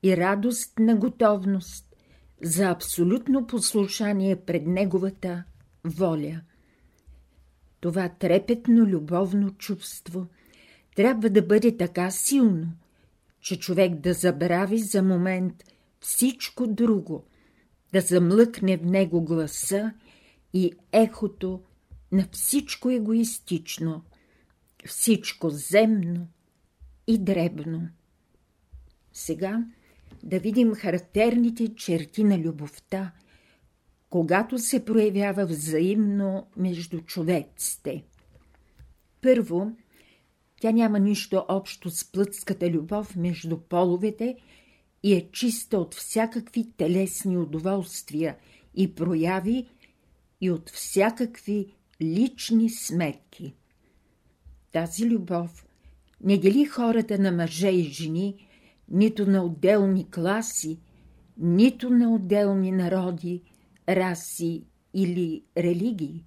[0.02, 1.94] и радост на готовност
[2.42, 5.44] за абсолютно послушание пред неговата
[5.84, 6.40] воля.
[7.80, 10.26] Това трепетно любовно чувство
[10.96, 12.66] трябва да бъде така силно,
[13.40, 15.54] че човек да забрави за момент–
[16.00, 17.24] всичко друго,
[17.92, 19.92] да замлъкне в него гласа
[20.52, 21.60] и ехото
[22.12, 24.04] на всичко егоистично,
[24.86, 26.28] всичко земно
[27.06, 27.88] и дребно.
[29.12, 29.64] Сега
[30.22, 33.12] да видим характерните черти на любовта,
[34.10, 38.04] когато се проявява взаимно между човеците.
[39.20, 39.72] Първо,
[40.60, 44.36] тя няма нищо общо с плътската любов между половете–
[45.02, 48.36] и е чиста от всякакви телесни удоволствия
[48.74, 49.66] и прояви
[50.40, 53.54] и от всякакви лични сметки.
[54.72, 55.66] Тази любов
[56.20, 58.46] не дели хората на мъже и жени,
[58.88, 60.78] нито на отделни класи,
[61.38, 63.42] нито на отделни народи,
[63.88, 66.24] раси или религии,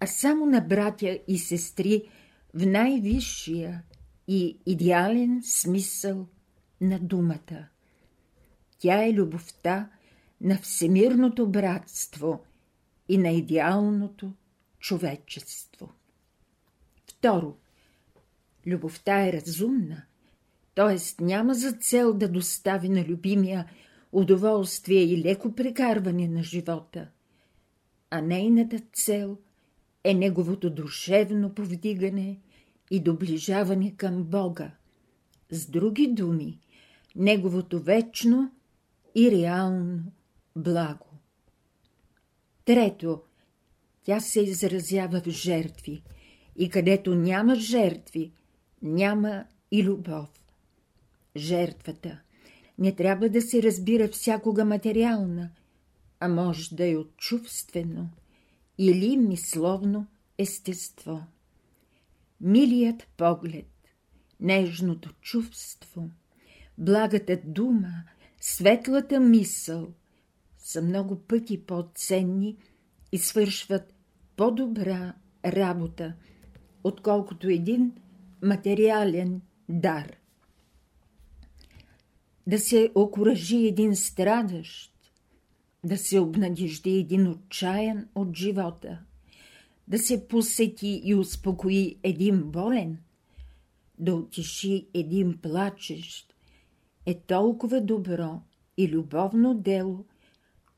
[0.00, 2.02] а само на братя и сестри
[2.54, 3.82] в най-висшия
[4.28, 6.26] и идеален смисъл
[6.80, 7.68] на думата.
[8.78, 9.90] Тя е любовта
[10.40, 12.44] на всемирното братство
[13.08, 14.32] и на идеалното
[14.80, 15.92] човечество.
[17.06, 17.56] Второ,
[18.66, 20.02] любовта е разумна,
[20.74, 21.22] т.е.
[21.24, 23.70] няма за цел да достави на любимия
[24.12, 27.08] удоволствие и леко прекарване на живота.
[28.10, 29.38] а нейната цел
[30.04, 32.38] е неговото душевно повдигане
[32.90, 34.70] и доближаване към Бога.
[35.50, 36.58] С други думи,
[37.16, 38.52] неговото вечно
[39.14, 40.02] и реално
[40.56, 41.06] благо.
[42.64, 43.22] Трето,
[44.04, 46.02] тя се изразява в жертви
[46.56, 48.32] и където няма жертви,
[48.82, 50.28] няма и любов.
[51.36, 52.20] Жертвата
[52.78, 55.50] не трябва да се разбира всякога материална,
[56.20, 58.10] а може да е от чувствено
[58.78, 60.06] или мисловно
[60.38, 61.22] естество.
[62.40, 63.70] Милият поглед,
[64.40, 66.10] нежното чувство,
[66.78, 68.02] благата дума,
[68.40, 69.88] светлата мисъл
[70.58, 72.56] са много пъти по-ценни
[73.12, 73.94] и свършват
[74.36, 76.14] по-добра работа,
[76.84, 77.92] отколкото един
[78.42, 80.16] материален дар.
[82.46, 84.92] Да се окоръжи един страдащ,
[85.84, 88.98] да се обнадежди един отчаян от живота,
[89.88, 92.98] да се посети и успокои един болен,
[93.98, 96.34] да утеши един плачещ,
[97.06, 98.42] е толкова добро
[98.76, 100.04] и любовно дело,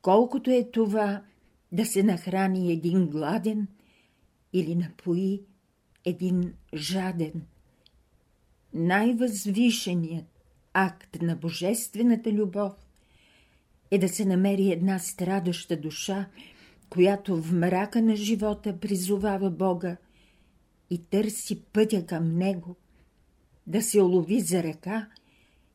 [0.03, 1.23] колкото е това
[1.73, 3.69] да се нахрани един гладен
[4.53, 5.43] или напои
[6.05, 7.43] един жаден.
[8.75, 10.27] Най-възвишеният
[10.75, 12.73] акт на божествената любов
[13.91, 16.27] е да се намери една страдаща душа,
[16.91, 19.97] която в мрака на живота призовава Бога
[20.91, 22.77] и търси пътя към Него,
[23.67, 25.09] да се улови за ръка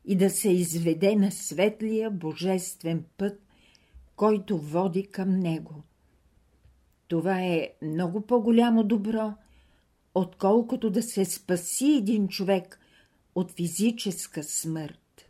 [0.06, 3.47] и да се изведе на светлия божествен път,
[4.18, 5.84] който води към Него.
[7.08, 9.34] Това е много по-голямо добро,
[10.16, 12.80] отколкото да се спаси един човек
[13.36, 15.30] от физическа смърт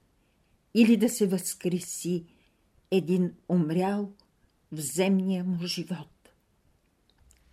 [0.73, 2.26] или да се възкреси
[2.91, 4.12] един умрял
[4.71, 6.30] в земния му живот.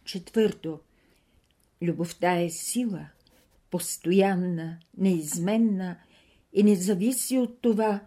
[0.05, 0.81] Четвърто.
[1.83, 3.09] Любовта е сила,
[3.71, 5.97] постоянна, неизменна
[6.53, 8.01] и не зависи от това,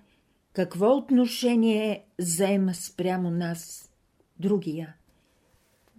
[0.57, 3.91] какво отношение заема спрямо нас
[4.39, 4.95] другия.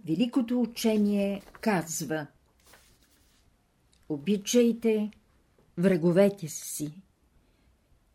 [0.05, 2.27] Великото учение казва
[4.09, 5.11] Обичайте
[5.77, 6.93] враговете си,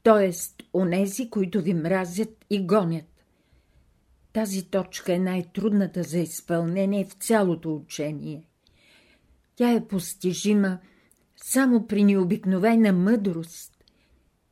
[0.03, 0.33] т.е.
[0.75, 3.25] онези, които ви мразят и гонят.
[4.33, 8.45] Тази точка е най-трудната за изпълнение в цялото учение.
[9.57, 10.79] Тя е постижима
[11.37, 13.74] само при необикновена мъдрост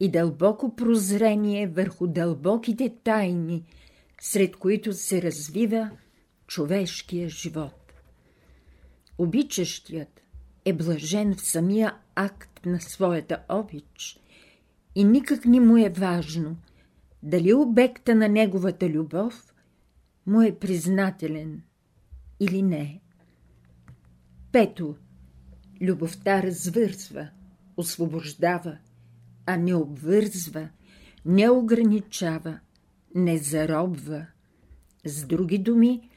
[0.03, 3.65] и дълбоко прозрение върху дълбоките тайни,
[4.21, 5.91] сред които се развива
[6.47, 7.93] човешкия живот.
[9.19, 10.23] Обичащият
[10.65, 14.21] е блажен в самия акт на своята обич
[14.95, 16.57] и никак не му е важно
[17.23, 19.55] дали обекта на неговата любов
[20.27, 21.63] му е признателен
[22.41, 23.01] или не.
[24.53, 24.97] Пето.
[25.81, 27.29] Любовта развързва,
[27.77, 28.79] освобождава,
[29.47, 30.69] а не обвързва,
[31.25, 32.59] не ограничава,
[33.15, 34.27] не заробва.
[35.05, 36.11] С други думи,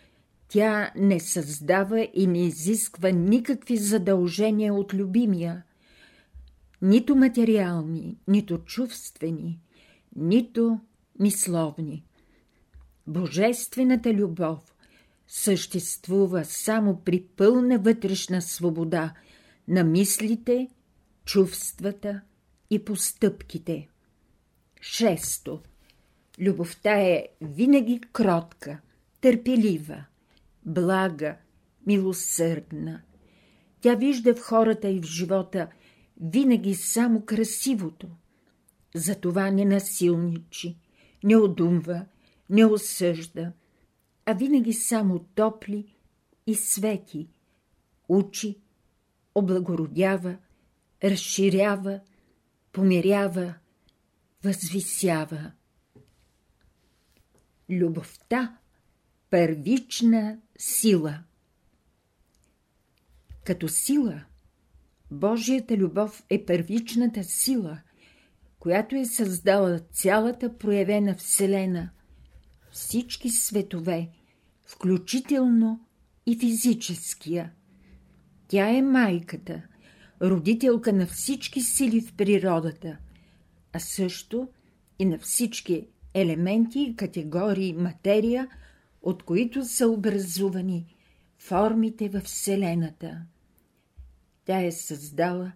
[0.47, 5.63] тя не създава и не изисква никакви задължения от любимия,
[6.81, 9.59] нито материални, нито чувствени,
[10.15, 10.79] нито
[11.19, 12.05] мисловни.
[13.07, 14.75] Божествената любов
[15.27, 19.13] съществува само при пълна вътрешна свобода
[19.67, 20.67] на мислите,
[21.25, 22.21] чувствата
[22.69, 23.88] и постъпките.
[24.82, 25.62] Шесто.
[26.39, 28.80] Любовта е винаги кротка,
[29.21, 30.06] търпелива
[30.65, 31.38] блага,
[31.88, 33.01] милосърдна.
[33.82, 35.67] Тя вижда в хората и в живота
[36.21, 38.08] винаги само красивото.
[38.95, 40.78] Затова не насилничи,
[41.23, 42.06] не одумва,
[42.49, 43.51] не осъжда,
[44.25, 45.95] а винаги само топли
[46.47, 47.28] и свети,
[48.10, 48.58] учи,
[49.36, 50.38] облагородява,
[51.04, 51.99] разширява,
[52.75, 53.53] помирява,
[54.43, 55.51] възвисява.
[57.69, 58.57] Любовта–
[59.30, 61.23] първична сила.
[63.43, 64.23] Като сила,
[65.11, 67.82] Божията любов е първичната сила,
[68.59, 71.89] която е създала цялата проявена Вселена,
[72.71, 74.09] всички светове,
[74.65, 75.88] включително
[76.26, 77.51] и физическия.
[78.47, 79.61] Тя е майката,
[80.22, 82.97] родителка на всички сили в природата,
[83.74, 84.47] а също
[84.99, 88.47] и на всички елементи и категории материя–
[89.05, 90.95] от които са образувани
[91.39, 93.22] формите във Вселената.
[94.45, 95.51] Тя е създала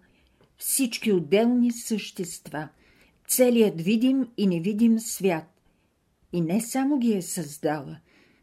[0.56, 2.68] всички отделни същества,
[3.28, 5.44] целият видим и невидим свят.
[6.32, 7.96] И не само ги е създала,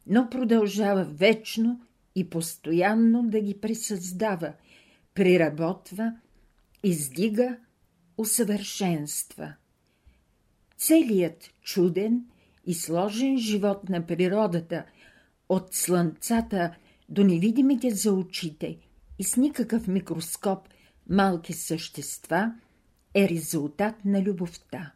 [0.07, 1.81] но продължава вечно
[2.15, 4.53] и постоянно да ги пресъздава,
[5.17, 6.13] преработва,
[6.83, 7.57] издига,
[8.17, 9.53] усъвършенства.
[10.77, 12.25] Целият чуден
[12.65, 14.85] и сложен живот на природата,
[15.49, 16.75] от слънцата
[17.09, 18.77] до невидимите за очите
[19.19, 20.67] и с никакъв микроскоп
[21.09, 22.53] малки същества,
[23.13, 24.91] е резултат на любовта.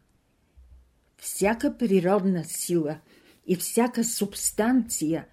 [1.18, 2.98] Всяка природна сила
[3.46, 5.26] и всяка субстанция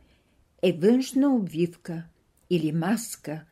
[0.63, 2.03] е външна обвивка
[2.49, 3.45] или маска,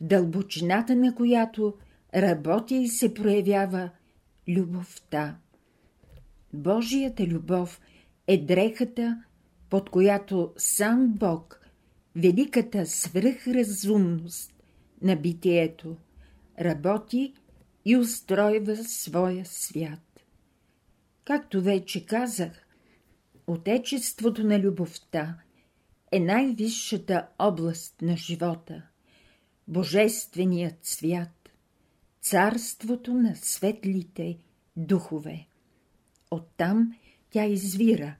[0.00, 1.74] дълбочината на която
[2.14, 3.90] работи и се проявява
[4.48, 5.36] любовта.
[6.52, 7.80] Божията любов
[8.26, 9.22] е дрехата,
[9.70, 11.60] под която сам Бог,
[12.16, 14.52] великата свръхразумност
[15.02, 15.96] на битието,
[16.60, 17.34] работи
[17.84, 20.00] и устройва своя свят.
[21.24, 22.66] Както вече казах,
[23.46, 25.36] Отечеството на любовта
[26.12, 28.82] е най-висшата област на живота,
[29.68, 31.48] Божественият свят,
[32.20, 34.38] царството на светлите
[34.76, 35.46] духове.
[36.30, 36.94] Оттам
[37.30, 38.16] тя извира,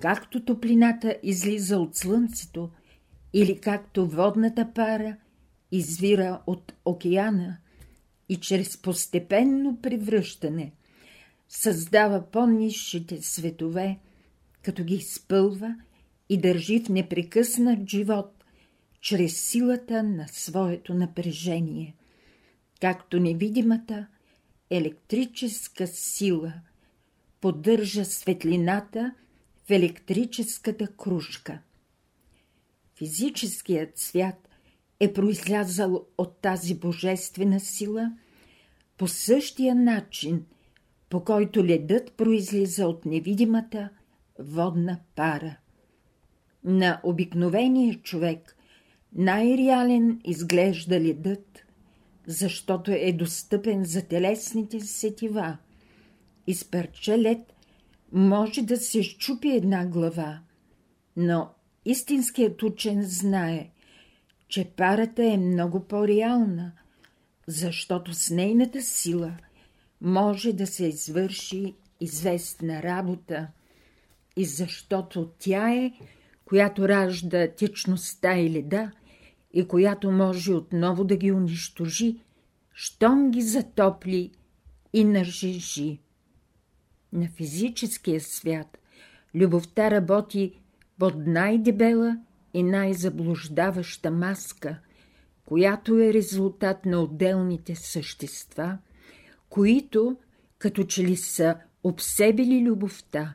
[0.00, 2.70] както топлината излиза от слънцето
[3.32, 5.16] или както водната пара
[5.72, 7.56] извира от океана
[8.28, 10.72] и чрез постепенно превръщане
[11.48, 13.98] създава по-низшите светове,
[14.62, 15.76] като ги изпълва
[16.28, 18.41] и държи в непрекъснат живот
[19.02, 21.96] чрез силата на своето напрежение,
[22.80, 24.06] както невидимата
[24.70, 26.52] електрическа сила–
[27.42, 29.14] поддържа светлината
[29.66, 31.58] в електрическата кружка.
[32.96, 34.48] Физическият свят
[35.00, 38.12] е произлязал от тази божествена сила
[38.98, 40.44] по същия начин,
[41.10, 43.88] по който ледът произлиза от невидимата
[44.38, 45.56] водна пара.
[46.64, 48.51] На обикновения човек
[49.16, 51.64] най-реален изглежда ледът,
[52.26, 55.58] защото е достъпен за телесните сетива–
[56.46, 57.54] из парче лед
[58.12, 60.40] може да се щупи една глава,
[61.16, 61.50] но
[61.84, 63.70] истинският учен знае,
[64.48, 66.72] че парата е много по-реална,
[67.46, 69.36] защото с нейната сила
[70.00, 73.48] може да се извърши известна работа
[74.36, 75.92] и защото тя е,
[76.44, 78.90] която ражда течността и леда
[79.52, 82.20] и която може отново да ги унищожи,
[82.74, 84.30] щом ги затопли
[84.92, 86.00] и нажежи
[87.12, 88.78] на физическия свят,
[89.34, 90.60] любовта работи
[90.98, 92.18] под най-дебела
[92.54, 94.78] и най-заблуждаваща маска,
[95.44, 98.78] която е резултат на отделните същества,
[99.48, 100.16] които,
[100.58, 103.34] като че ли са обсебили любовта,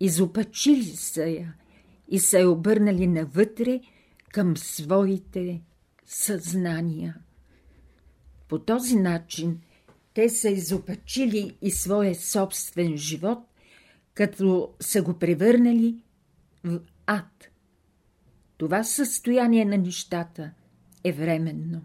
[0.00, 1.54] изопачили са я
[2.08, 3.80] и са я обърнали навътре
[4.36, 5.62] към своите
[6.06, 7.16] съзнания.
[8.48, 9.60] По този начин
[10.14, 13.38] те са изопачили и своя собствен живот,
[14.14, 16.02] като са го превърнали
[16.64, 17.48] в ад.
[18.56, 20.50] Това състояние на нещата
[21.04, 21.84] е временно.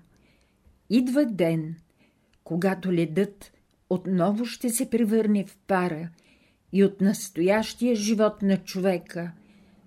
[0.89, 1.75] Идва ден,
[2.43, 3.51] когато ледът
[3.89, 6.09] отново ще се превърне в пара
[6.73, 9.31] и от настоящия живот на човека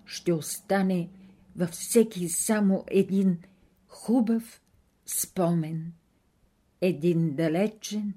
[0.05, 1.09] ще остане
[1.55, 3.37] във всеки само един
[3.87, 4.61] хубав
[5.05, 5.93] спомен,
[6.81, 8.13] един далечен,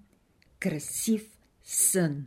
[0.59, 2.27] красив сън.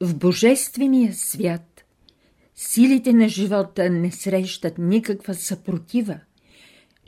[0.00, 1.84] В Божествения свят
[2.54, 6.20] силите на живота не срещат никаква съпротива.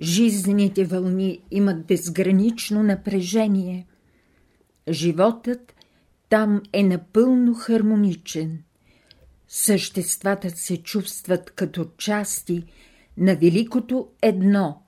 [0.00, 3.86] Жизнените вълни имат безгранично напрежение.
[4.88, 5.74] Животът
[6.28, 8.62] там е напълно хармоничен.
[9.48, 12.64] Съществата се чувстват като части
[13.16, 14.82] на великото едно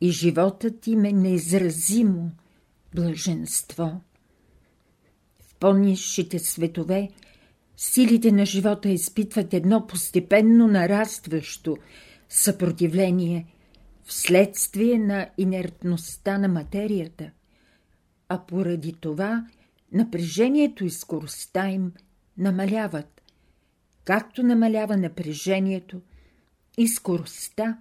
[0.00, 2.30] и животът им е неизразимо–
[2.94, 4.00] блаженство.
[5.40, 7.08] В по-низшите светове
[7.76, 11.76] силите на живота изпитват едно постепенно нарастващо
[12.28, 13.46] съпротивление
[14.04, 17.30] вследствие на инертността на материята,
[18.28, 19.46] а поради това
[19.92, 21.92] напрежението и скоростта им
[22.38, 23.17] намаляват,
[24.08, 26.00] както намалява напрежението
[26.78, 27.78] и скоростта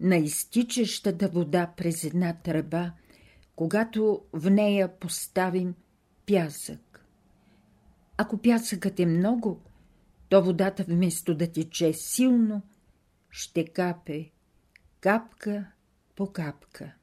[0.00, 2.92] на изтичащата вода през една тръба–
[3.56, 5.74] когато в нея поставим
[6.26, 7.06] пясък.
[8.16, 9.62] Ако пясъкът е много,
[10.28, 12.62] то водата вместо да тече силно,
[13.30, 14.30] ще капе
[15.00, 15.66] капка
[16.16, 16.94] по капка.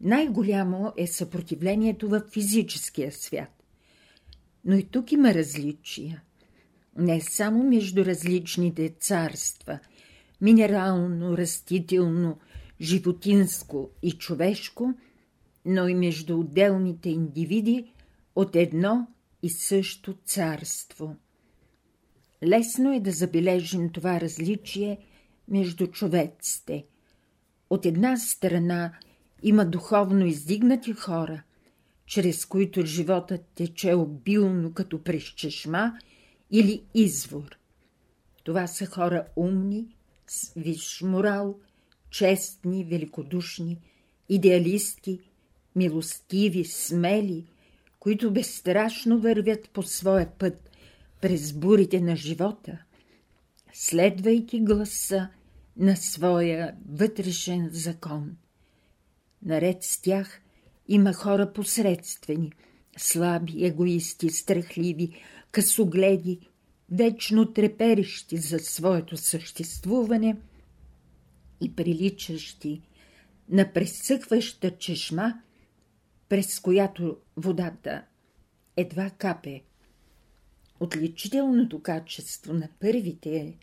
[0.00, 3.64] Най-голямо е съпротивлението в физическия свят.
[4.64, 6.22] Но и тук има различия.
[6.96, 9.78] Не само между различните царства,
[10.40, 12.38] минерално, растително,
[12.80, 14.94] животинско и човешко,
[15.64, 17.92] но и между отделните индивиди
[18.36, 19.06] от едно
[19.42, 21.16] и също царство.
[22.44, 24.98] Лесно е да забележим това различие
[25.48, 26.84] между човеците.
[27.70, 28.92] От една страна
[29.42, 31.42] има духовно издигнати хора,
[32.06, 35.92] чрез които животът тече обилно като през чешма
[36.50, 37.58] или извор.
[38.44, 39.86] Това са хора умни,
[40.26, 41.58] с висш морал,
[42.10, 43.78] честни, великодушни,
[44.28, 45.20] идеалисти,
[45.76, 47.44] милостиви, смели,
[47.98, 50.70] които безстрашно вървят по своя път
[51.20, 52.78] през бурите на живота,
[53.72, 55.28] следвайки гласа
[55.76, 58.36] на своя вътрешен закон.
[59.42, 60.40] Наред с тях
[60.88, 62.52] има хора посредствени,
[62.96, 66.38] слаби, егоисти, страхливи, късогледи,
[66.90, 70.36] вечно треперещи за своето съществуване
[71.60, 72.82] и приличащи
[73.48, 75.34] на пресъхваща чешма,
[76.28, 78.04] през която водата
[78.76, 79.62] едва капе.
[80.80, 83.54] Отличителното качество на първите е,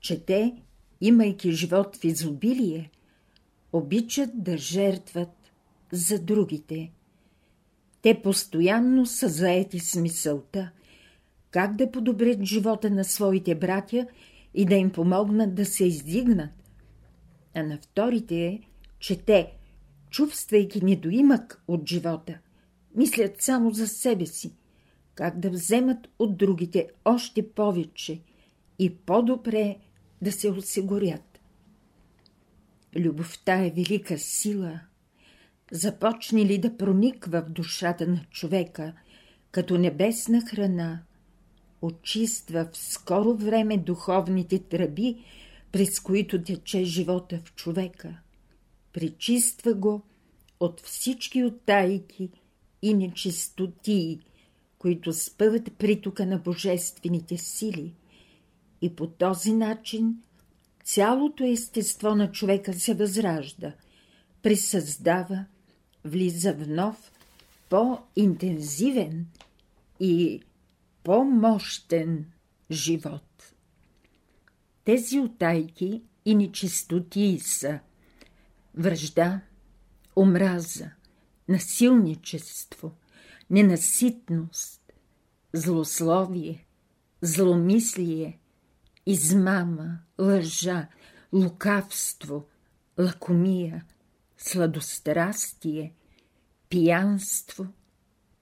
[0.00, 0.56] че те,
[1.00, 2.90] имайки живот в изобилие,
[3.72, 5.52] обичат да жертват
[5.92, 6.92] за другите.
[8.02, 10.70] Те постоянно са заети с мисълта–
[11.52, 14.06] как да подобрят живота на своите братя
[14.54, 16.50] и да им помогнат да се издигнат.
[17.54, 18.60] А на вторите е,
[18.98, 19.52] че те,
[20.10, 22.38] чувствайки недоимък от живота,
[22.96, 24.54] мислят само за себе си,
[25.14, 28.20] как да вземат от другите още повече
[28.78, 29.76] и по-добре
[30.22, 31.40] да се осигурят.
[32.96, 34.80] Любовта е велика сила.
[35.72, 38.92] Започне ли да прониква в душата на човека,
[39.50, 41.02] като небесна храна,
[41.82, 45.24] очиства в скоро време духовните тръби,
[45.72, 48.14] през които тече живота в човека.
[48.92, 50.02] Причиства го
[50.60, 52.30] от всички оттайки
[52.82, 54.20] и нечистотии,
[54.78, 57.94] които спъват притока на божествените сили.
[58.82, 60.16] И по този начин
[60.84, 63.72] цялото естество на човека се възражда,
[64.42, 65.44] пресъздава,
[66.04, 67.12] влиза в нов,
[67.68, 69.26] по-интензивен
[70.00, 70.40] и
[71.02, 72.26] по-мощен
[72.70, 73.54] живот.
[74.84, 77.80] Тези отайки и нечистотии са
[78.74, 79.40] връжда,
[80.16, 80.90] омраза,
[81.48, 82.92] насилничество,
[83.50, 84.92] ненаситност,
[85.52, 86.66] злословие,
[87.22, 88.38] зломислие,
[89.06, 90.88] измама, лъжа,
[91.32, 92.46] лукавство,
[92.98, 93.84] лакомия,
[94.38, 95.94] сладострастие,
[96.68, 97.66] пиянство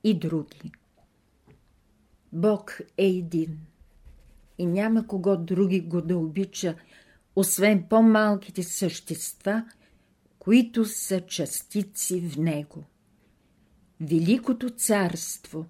[0.04, 0.72] и други.
[2.32, 3.58] Бог е един
[4.58, 6.74] и няма кого други го да обича,
[7.36, 9.64] освен по-малките същества,
[10.38, 12.84] които са частици в Него.
[14.00, 15.66] Великото царство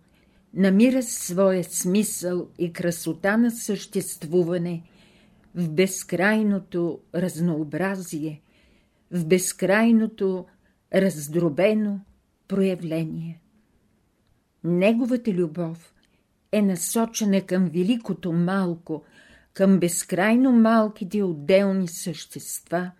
[0.54, 4.82] намира своя смисъл и красота на съществуване
[5.54, 8.42] в безкрайното разнообразие,
[9.10, 10.46] в безкрайното
[10.94, 12.00] раздробено
[12.48, 13.40] проявление.
[14.64, 15.94] Неговата любов
[16.52, 19.04] е насочена към великото малко,
[19.54, 22.90] към безкрайно малките отделни същества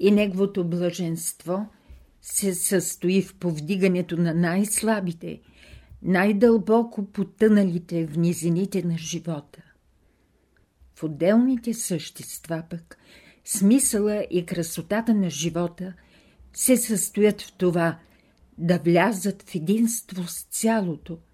[0.00, 1.66] и неговото блаженство
[2.22, 5.40] се състои в повдигането на най-слабите,
[6.02, 9.62] най-дълбоко потъналите в низините на живота.
[10.94, 12.98] В отделните същества пък
[13.44, 15.92] смисъла и красотата на живота
[16.52, 17.98] се състоят в това
[18.58, 21.18] да влязат в единство с цялото–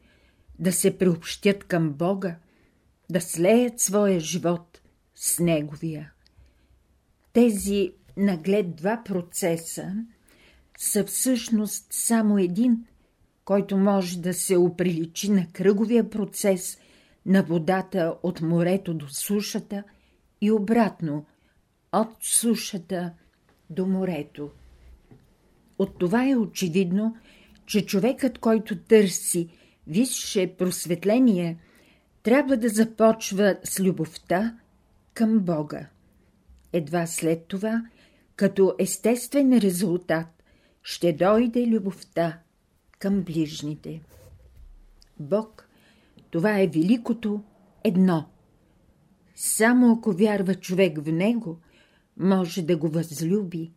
[0.61, 2.37] да се приобщят към Бога,
[3.11, 4.81] да слеят своя живот
[5.15, 6.13] с Неговия.
[7.33, 9.95] Тези наглед два процеса
[10.79, 12.85] са всъщност само един,
[13.45, 16.79] който може да се оприличи на кръговия процес
[17.27, 19.85] на водата от морето до сушата
[20.41, 21.27] и обратно
[21.93, 23.13] от сушата
[23.71, 24.51] до морето.
[25.79, 27.17] От това е очевидно,
[27.67, 29.49] че човекът, който търси
[29.87, 31.59] висше просветление
[32.23, 34.59] трябва да започва с любовта
[35.15, 35.87] към Бога.
[36.73, 37.85] Едва след това,
[38.37, 40.27] като естествен резултат,
[40.83, 42.39] ще дойде любовта
[42.99, 44.01] към ближните.
[45.21, 45.69] Бог–
[46.31, 47.43] това е великото
[47.85, 48.29] едно.
[49.35, 51.59] Само ако вярва човек в Него,
[52.17, 53.73] може да го възлюби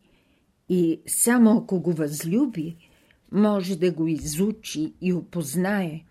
[0.70, 2.78] и само ако го възлюби–
[3.34, 6.06] може да го изучи и опознае,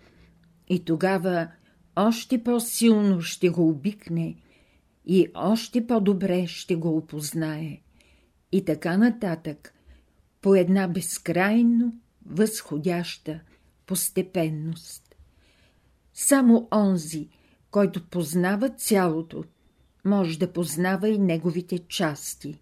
[0.69, 1.49] и тогава
[1.97, 4.37] още по-силно ще го обикне
[5.07, 7.81] и още по-добре ще го опознае.
[8.53, 9.75] И така нататък,
[10.41, 11.95] по една безкрайно
[12.27, 13.41] възходяща
[13.87, 15.15] постепенност.
[16.15, 17.29] Само онзи,
[17.71, 19.45] който познава цялото,
[20.05, 22.61] може да познава и неговите части.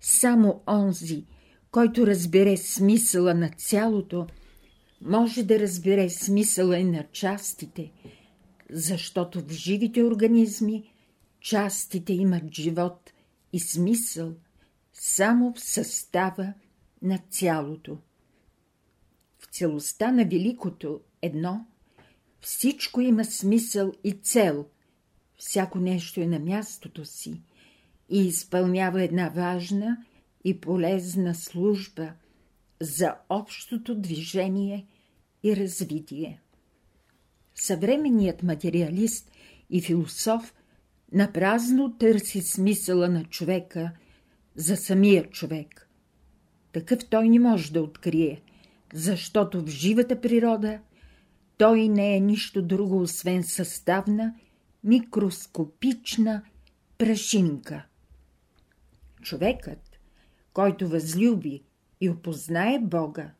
[0.00, 1.26] Само онзи,
[1.74, 4.26] който разбере смисъла на цялото,
[5.00, 7.92] може да разбере смисъла и на частите,
[8.70, 10.92] защото в живите организми
[11.40, 13.12] частите имат живот
[13.52, 14.34] и смисъл
[14.92, 16.52] само в състава
[17.02, 17.98] на цялото.
[19.38, 21.66] В целостта на великото едно
[22.40, 24.66] всичко има смисъл и цел,
[25.36, 27.40] всяко нещо е на мястото си
[28.08, 29.96] и изпълнява една важна
[30.44, 32.12] и полезна служба
[32.80, 34.86] за общото движение
[35.42, 36.40] и развитие.
[37.54, 39.30] Съвременният материалист
[39.70, 40.54] и философ
[41.12, 43.92] напразно търси смисъла на човека
[44.56, 45.88] за самия човек.
[46.72, 48.42] Такъв той не може да открие,
[48.94, 50.80] защото в живата природа
[51.58, 54.34] той не е нищо друго, освен съставна,
[54.84, 56.42] микроскопична
[56.98, 57.86] прашинка.
[59.22, 59.93] Човекът,
[60.54, 61.62] който възлюби
[62.00, 63.30] и опознае Бога,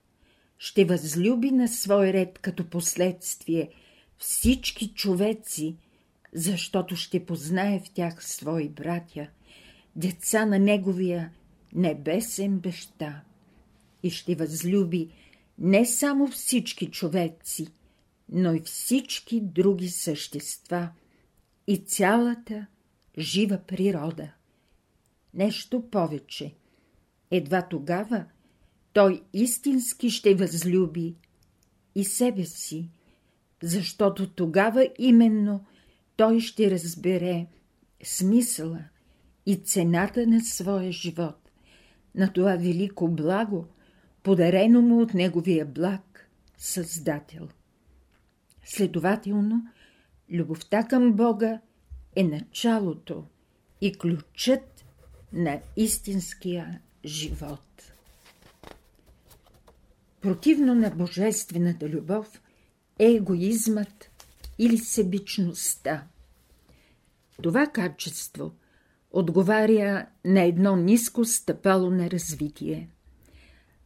[0.58, 3.70] ще възлюби на свой ред като последствие
[4.18, 5.76] всички човеци,
[6.32, 9.28] защото ще познае в тях свои братя,
[9.96, 11.32] деца на неговия
[11.74, 13.22] небесен баща
[14.02, 15.08] и ще възлюби
[15.58, 17.68] не само всички човеци,
[18.28, 20.88] но и всички други същества
[21.66, 22.66] и цялата
[23.18, 24.32] жива природа.
[25.34, 26.54] Нещо повече.
[27.36, 28.24] Едва тогава
[28.92, 31.14] той истински ще възлюби
[31.94, 32.88] и себе си,
[33.62, 35.64] защото тогава именно
[36.16, 37.46] той ще разбере
[38.04, 38.84] смисъла
[39.46, 41.50] и цената на своя живот,
[42.14, 43.66] на това велико благо,
[44.22, 47.48] подарено му от неговия благ Създател.
[48.64, 49.68] Следователно,
[50.30, 51.60] любовта към Бога
[52.16, 53.24] е началото
[53.80, 54.84] и ключът
[55.32, 57.92] на истинския живот.
[60.20, 62.40] Противно на божествената любов
[62.98, 64.10] е егоизмът
[64.58, 66.06] или себичността.
[67.42, 68.52] Това качество
[69.10, 72.88] отговаря на едно ниско стъпало на развитие.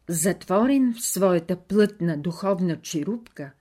[0.09, 3.53] Затворен в своята плътна духовна черупка,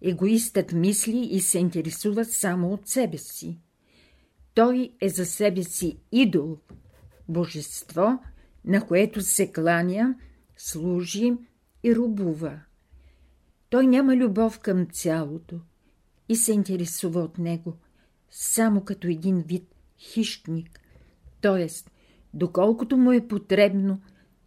[0.00, 3.58] егоистът мисли и се интересува само от себе си.
[4.54, 6.58] Той е за себе си идол,
[7.28, 8.18] божество,
[8.64, 10.14] на което се кланя,
[10.56, 11.32] служи
[11.84, 12.60] и рубува.
[13.70, 15.60] Той няма любов към цялото
[16.28, 17.76] и се интересува от него,
[18.30, 20.80] само като един вид хищник,
[21.40, 21.68] т.е.
[22.34, 24.00] доколкото му е потребно,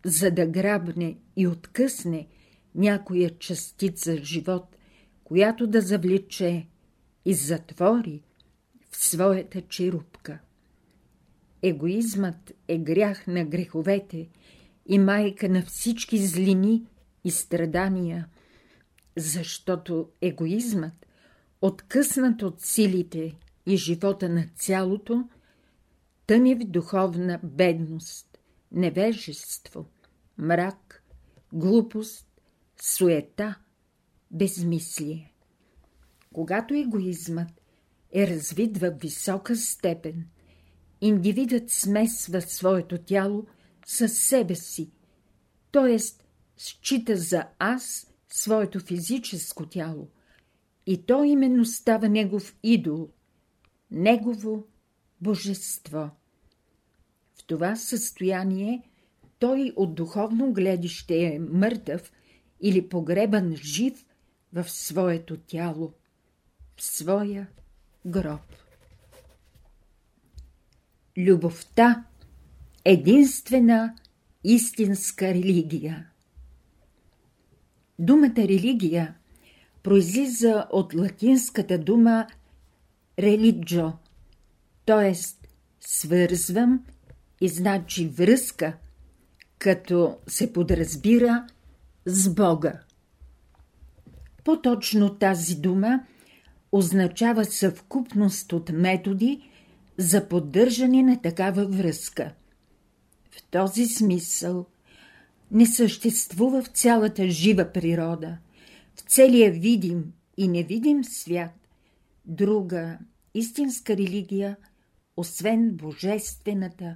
[0.06, 2.28] за да грабне и откъсне
[2.76, 4.78] някоя частица живот,
[5.24, 6.68] която да завлече
[7.26, 8.24] и затвори
[8.92, 10.40] в своята черупка.
[11.62, 14.30] Егоизмът е грях на греховете
[14.86, 16.86] и майка на всички злини
[17.24, 18.28] и страдания,
[19.18, 21.08] защото егоизмът,
[21.62, 23.36] откъснат от силите
[23.66, 25.30] и живота на цялото,
[26.28, 28.38] тъне в духовна бедност,
[28.72, 29.86] невежество,
[30.38, 31.04] мрак,
[31.54, 32.28] глупост,
[32.82, 33.56] суета,
[34.32, 35.34] безмислие.
[36.34, 37.62] Когато егоизмът
[38.14, 40.28] е развит в висока степен,
[41.06, 43.46] индивидът смесва своето тяло
[43.86, 44.92] със себе си,
[45.72, 45.98] т.е.
[46.58, 50.08] счита за аз своето физическо тяло,
[50.86, 53.10] и то именно става негов идол,
[53.92, 54.68] негово
[55.22, 56.10] божество.
[57.36, 58.90] В това състояние
[59.40, 62.12] той от духовно гледище е мъртъв
[62.62, 64.06] или погребан жив
[64.54, 65.94] в своето тяло,
[66.76, 67.48] в своя
[68.06, 68.65] гроб.
[71.18, 72.04] Любовта–
[72.86, 73.96] единствена
[74.44, 76.08] истинска религия.
[78.00, 79.16] Думата религия
[79.84, 82.28] произлиза от латинската дума
[83.20, 83.94] релиджо,
[84.86, 85.14] т.е.
[85.80, 86.86] свързвам
[87.42, 88.78] и значи връзка,
[89.60, 91.48] като се подразбира
[92.06, 92.80] с Бога.
[94.44, 96.06] По-точно тази дума
[96.72, 99.50] означава съвкупност от методи
[99.98, 102.34] за поддържане на такава връзка.
[103.32, 104.66] В този смисъл
[105.52, 108.38] не съществува в цялата жива природа,
[108.96, 111.52] в целия видим и невидим свят,
[112.26, 112.98] друга
[113.34, 114.58] истинска религия,
[115.18, 116.96] освен божествената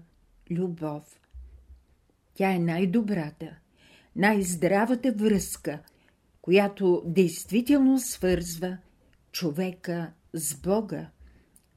[0.52, 1.20] любов.
[2.34, 3.56] Тя е най-добрата,
[4.16, 5.80] най-здравата връзка,
[6.42, 8.78] която действително свързва
[9.32, 11.10] човека с Бога,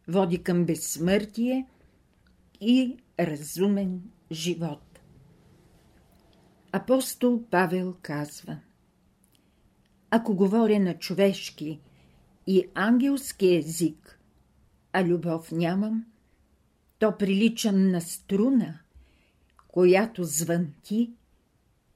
[0.09, 1.67] води към безсмъртие
[2.61, 5.01] и разумен живот.
[6.73, 8.59] Апостол Павел казва
[10.11, 11.81] Ако говоря на човешки
[12.47, 14.19] и ангелски език,
[14.93, 16.05] а любов нямам,
[16.99, 18.79] то приличам на струна,
[19.69, 21.13] която звънти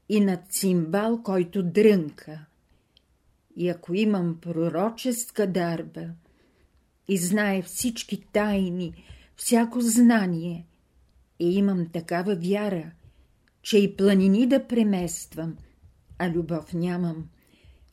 [0.09, 2.47] и на цимбал, който дрънка.
[3.57, 6.09] И ако имам пророческа дарба
[7.09, 9.05] и знае всички тайни,
[9.37, 10.67] всяко знание,
[11.39, 12.93] и имам такава вяра,
[13.63, 15.57] че и планини да премествам,
[16.19, 17.29] а любов нямам,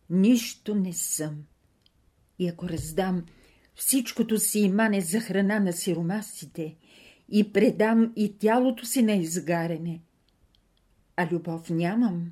[0.10, 1.44] нищо не съм.
[2.40, 3.26] И ако раздам
[3.76, 6.76] всичкото си имане за храна на сиромасите
[7.30, 10.02] и предам и тялото си на изгаряне,
[11.16, 12.32] а любов нямам,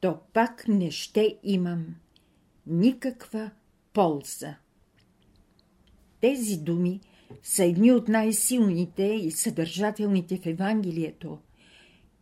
[0.00, 1.86] то пак не ще имам
[2.66, 3.50] никаква
[3.92, 4.56] полза.
[6.20, 7.00] Тези думи
[7.42, 11.38] са едни от най-силните и съдържателните в Евангелието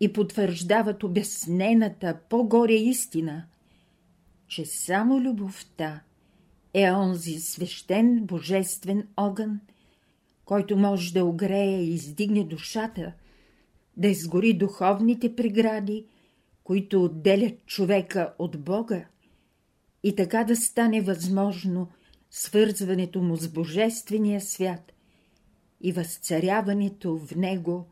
[0.00, 3.44] и потвърждават обяснената по-горе истина,
[4.48, 6.00] че само любовта
[6.74, 9.60] е онзи свещен божествен огън,
[10.44, 13.12] който може да огрее и издигне душата,
[13.96, 16.04] да изгори духовните прегради,
[16.64, 19.04] които отделят човека от Бога,
[20.02, 21.88] и така да стане възможно
[22.30, 24.92] свързването му с Божествения свят
[25.80, 27.86] и възцаряването в него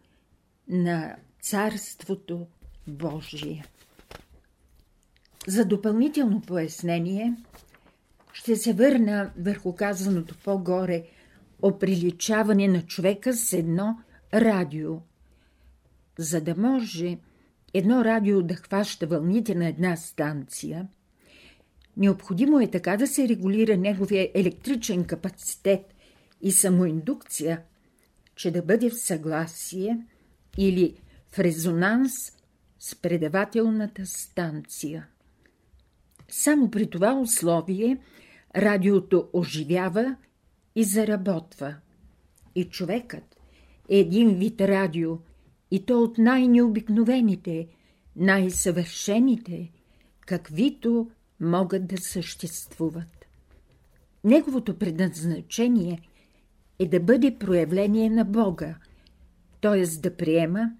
[0.68, 2.46] на Царството
[2.86, 3.64] Божие.
[5.46, 7.34] За допълнително пояснение
[8.32, 11.04] ще се върна върху казаното по-горе
[11.62, 13.98] о приличаване на човека с едно
[14.34, 15.00] радио.
[16.18, 17.18] За да може
[17.74, 20.88] едно радио да хваща вълните на една станция,
[21.96, 25.94] необходимо е така да се регулира неговия електричен капацитет
[26.42, 27.62] и самоиндукция,
[28.34, 30.06] че да бъде в съгласие
[30.58, 30.94] или
[31.32, 32.12] в резонанс
[32.78, 35.06] с предавателната станция.
[36.28, 37.98] Само при това условие
[38.56, 40.16] радиото оживява
[40.74, 41.76] и заработва.
[42.54, 43.36] И човекът
[43.88, 45.18] е един вид радио,
[45.70, 47.68] и то от най-необикновените,
[48.16, 49.70] най-съвършените,
[50.20, 51.10] каквито
[51.40, 53.26] могат да съществуват.
[54.24, 56.00] Неговото предназначение
[56.78, 58.74] е да бъде проявление на Бога,
[59.60, 59.86] т.е.
[59.86, 60.72] да приема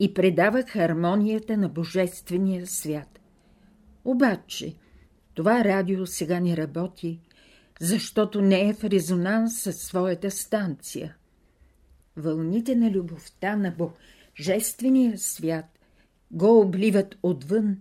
[0.00, 3.20] и предава хармонията на Божествения свят.
[4.04, 4.74] Обаче,
[5.34, 7.20] това радио сега не работи,
[7.80, 11.16] защото не е в резонанс със своята станция.
[12.16, 13.74] Вълните на любовта на
[14.38, 15.64] Божествения свят
[16.30, 17.76] го обливат отвън,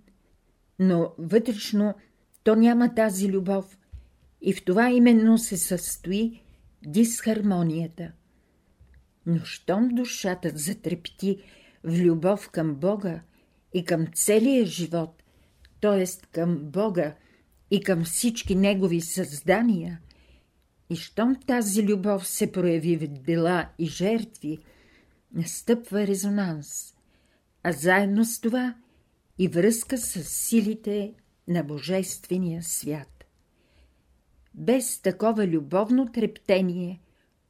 [0.80, 1.94] но вътрешно
[2.44, 3.78] то няма тази любов
[4.42, 6.42] и в това именно се състои
[6.86, 8.12] дисхармонията.
[9.26, 11.38] Но щом душата затрепти
[11.84, 13.22] в любов към Бога
[13.74, 15.24] и към целия живот,
[15.82, 16.06] т.е.
[16.32, 17.16] към Бога
[17.72, 20.00] и към всички Негови създания,
[20.90, 24.60] и щом тази любов се прояви в дела и жертви,
[25.34, 26.96] настъпва резонанс,
[27.64, 28.76] а заедно с това
[29.38, 31.14] и връзка с силите
[31.48, 33.26] на Божествения свят.
[34.54, 37.02] Без такова любовно трептение,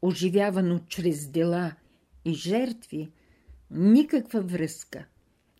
[0.01, 1.75] оживявано чрез дела
[2.25, 3.11] и жертви,
[3.71, 5.05] никаква връзка,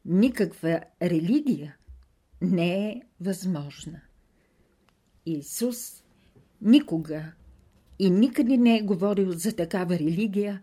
[0.06, 1.78] никаква религия
[2.42, 4.02] не е възможна.
[5.26, 6.04] Исус
[6.62, 7.32] никога
[8.00, 10.62] и никъде не е говорил за такава религия,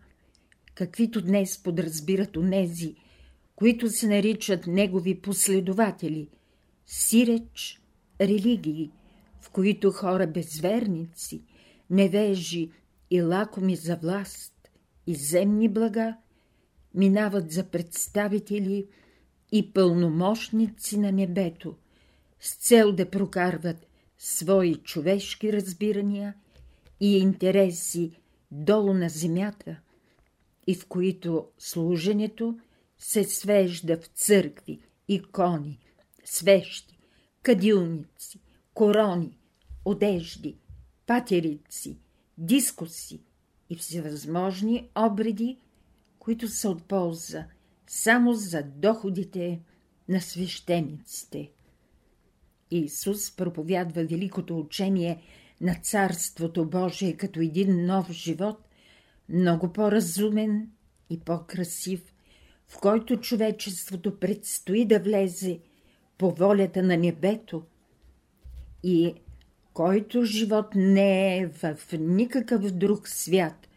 [0.75, 2.97] каквито днес подразбират онези,
[3.57, 6.29] които се наричат негови последователи–
[6.93, 7.81] сиреч
[8.21, 8.91] религии,
[9.41, 11.43] в които хора безверници,
[11.91, 12.71] невежи
[13.11, 14.71] и лакоми за власт
[15.07, 16.17] и земни блага
[16.95, 18.87] минават за представители
[19.53, 21.77] и пълномощници на небето,
[22.41, 23.87] с цел да прокарват
[24.19, 26.35] свои човешки разбирания
[27.01, 28.21] и интереси
[28.51, 29.77] долу на земята,
[30.67, 32.59] и в които служенето
[32.99, 35.79] се свежда в църкви, икони,
[36.31, 36.99] свещи,
[37.43, 38.41] кадилници,
[38.75, 39.39] корони,
[39.85, 40.57] одежди,
[41.07, 41.99] патерици,
[42.39, 43.21] дискуси
[43.71, 45.59] и всевъзможни обреди,
[46.19, 47.47] които са от полза
[47.87, 49.61] само за доходите
[50.09, 51.51] на свещениците.
[52.71, 55.23] Исус проповядва великото учение
[55.61, 58.69] на Царството Божие като един нов живот,
[59.29, 60.71] много по-разумен
[61.11, 62.15] и по-красив,
[62.69, 65.61] в който човечеството предстои да влезе
[66.21, 67.63] по волята на небето
[68.83, 69.15] и
[69.73, 73.69] който живот не е в никакъв друг свят,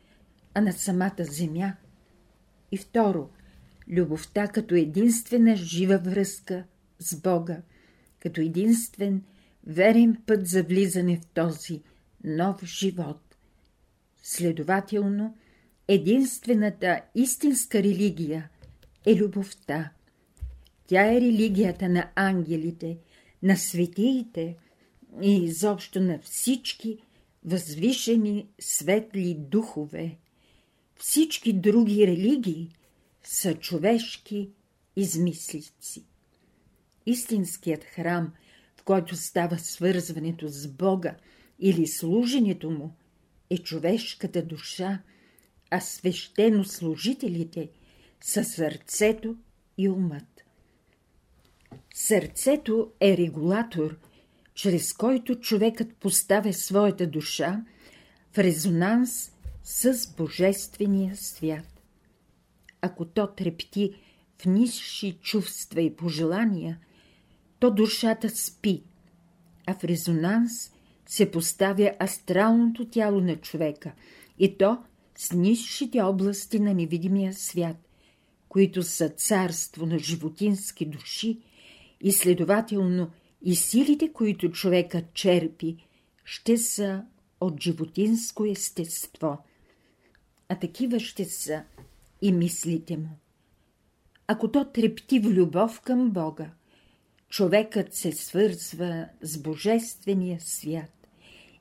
[0.54, 1.76] а на самата земя.
[2.72, 3.30] И второ,
[3.90, 6.64] любовта като единствена жива връзка
[7.00, 7.62] с Бога,
[8.20, 9.24] като единствен
[9.68, 11.82] верен път за влизане в този
[12.24, 13.36] нов живот.
[14.24, 15.38] Следователно,
[15.88, 18.50] единствената истинска религия
[19.06, 19.92] е любовта.
[20.88, 22.98] Тя е религията на ангелите,
[23.44, 24.56] на светиите
[25.22, 26.98] и изобщо на всички
[27.46, 30.18] възвишени светли духове.
[31.00, 32.70] Всички други религии
[33.24, 34.50] са човешки
[34.96, 36.06] измислици.
[37.06, 38.34] Истинският храм,
[38.78, 41.16] в който става свързването с Бога
[41.60, 42.96] или служенето му,
[43.50, 45.02] е човешката душа,
[45.70, 47.70] а свещено служителите
[48.22, 49.36] са сърцето
[49.78, 50.33] и умът.
[51.94, 53.98] Сърцето е регулатор,
[54.54, 57.64] чрез който човекът поставя своята душа
[58.34, 59.32] в резонанс
[59.64, 61.82] с Божествения свят.
[62.82, 63.94] Ако то трепти
[64.42, 66.80] в нисши чувства и пожелания,
[67.60, 68.84] то душата спи,
[69.66, 70.72] а в резонанс
[71.06, 73.92] се поставя астралното тяло на човека
[74.40, 74.78] и то
[75.16, 77.78] с нисшите области на невидимия свят,
[78.50, 81.40] които са царство на животински души
[82.04, 85.78] и следователно и силите, които човекът черпи,
[86.26, 87.04] ще са
[87.42, 89.38] от животинско естество.
[90.50, 91.64] А такива ще са
[92.22, 93.10] и мислите му.
[94.28, 96.50] Ако то трепти в любов към Бога,
[97.30, 101.08] човекът се свързва с Божествения свят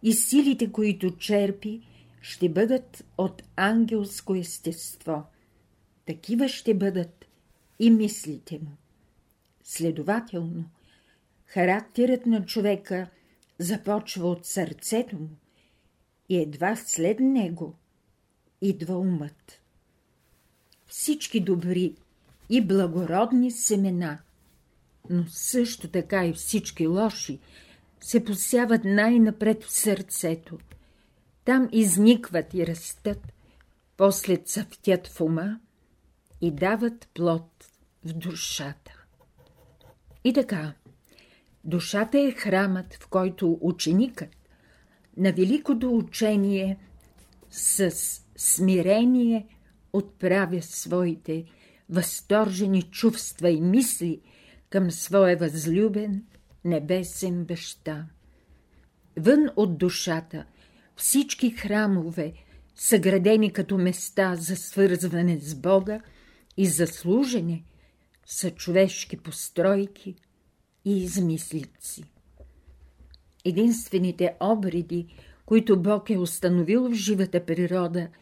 [0.03, 1.80] и силите, които черпи,
[2.20, 5.22] ще бъдат от ангелско естество.
[6.07, 7.24] Такива ще бъдат
[7.78, 8.82] и мислите му.
[9.75, 10.64] Следователно,
[11.47, 13.11] характерът на човека
[13.59, 15.29] започва от сърцето му
[16.29, 17.75] и едва след него
[18.61, 19.61] идва умът.
[20.87, 21.95] Всички добри
[22.51, 24.18] и благородни семена,
[25.11, 27.39] но също така и всички лоши,
[28.01, 30.59] се посяват най-напред в сърцето.
[31.45, 33.33] Там изникват и растат,
[33.97, 35.61] после цъфтят в ума
[36.41, 37.70] и дават плод
[38.05, 39.02] в душата.
[40.25, 40.73] И така,
[41.64, 44.29] душата е храмът, в който ученикът
[45.16, 46.79] на великото учение
[47.51, 47.93] с
[48.37, 49.47] смирение
[49.93, 51.45] отправя своите
[51.91, 54.20] възторжени чувства и мисли
[54.70, 56.25] към своя възлюбен
[56.64, 58.07] небесен баща.
[59.16, 60.45] Вън от душата
[60.97, 62.33] всички храмове
[62.75, 66.01] са градени като места за свързване с Бога
[66.57, 67.64] и за служене,
[68.33, 70.14] са човешки постройки
[70.85, 72.05] и измислици.
[73.45, 75.07] Единствените обреди,
[75.47, 78.09] които Бог е установил в живата природа–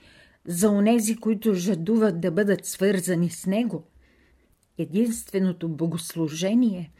[0.46, 3.86] за онези, които жадуват да бъдат свързани с Него,
[4.78, 6.92] единственото богослужение,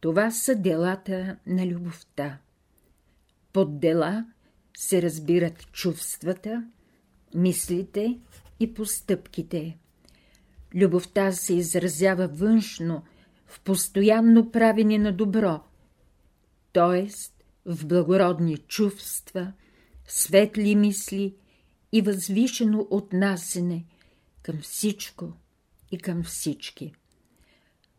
[0.00, 2.38] това са делата на любовта.
[3.52, 4.26] Под дела
[4.76, 6.64] се разбират чувствата,
[7.34, 8.18] мислите
[8.60, 9.78] и постъпките.
[10.74, 13.02] Любовта се изразява външно,
[13.46, 15.60] в постоянно правене на добро,
[16.72, 17.08] т.е.
[17.66, 19.52] в благородни чувства,
[20.06, 21.34] светли мисли
[21.92, 23.86] и възвишено отнасене
[24.42, 25.32] към всичко
[25.92, 26.94] и към всички.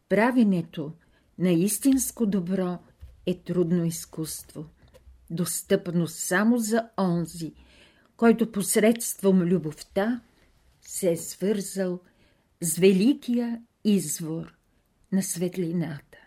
[0.10, 0.94] Правенето
[1.40, 2.80] на истинско добро
[3.26, 4.66] е трудно изкуство,
[5.30, 7.54] достъпно само за онзи,
[8.18, 10.22] който посредством любовта
[10.82, 12.00] се е свързал
[12.62, 14.54] с великия извор
[15.12, 16.18] на светлината.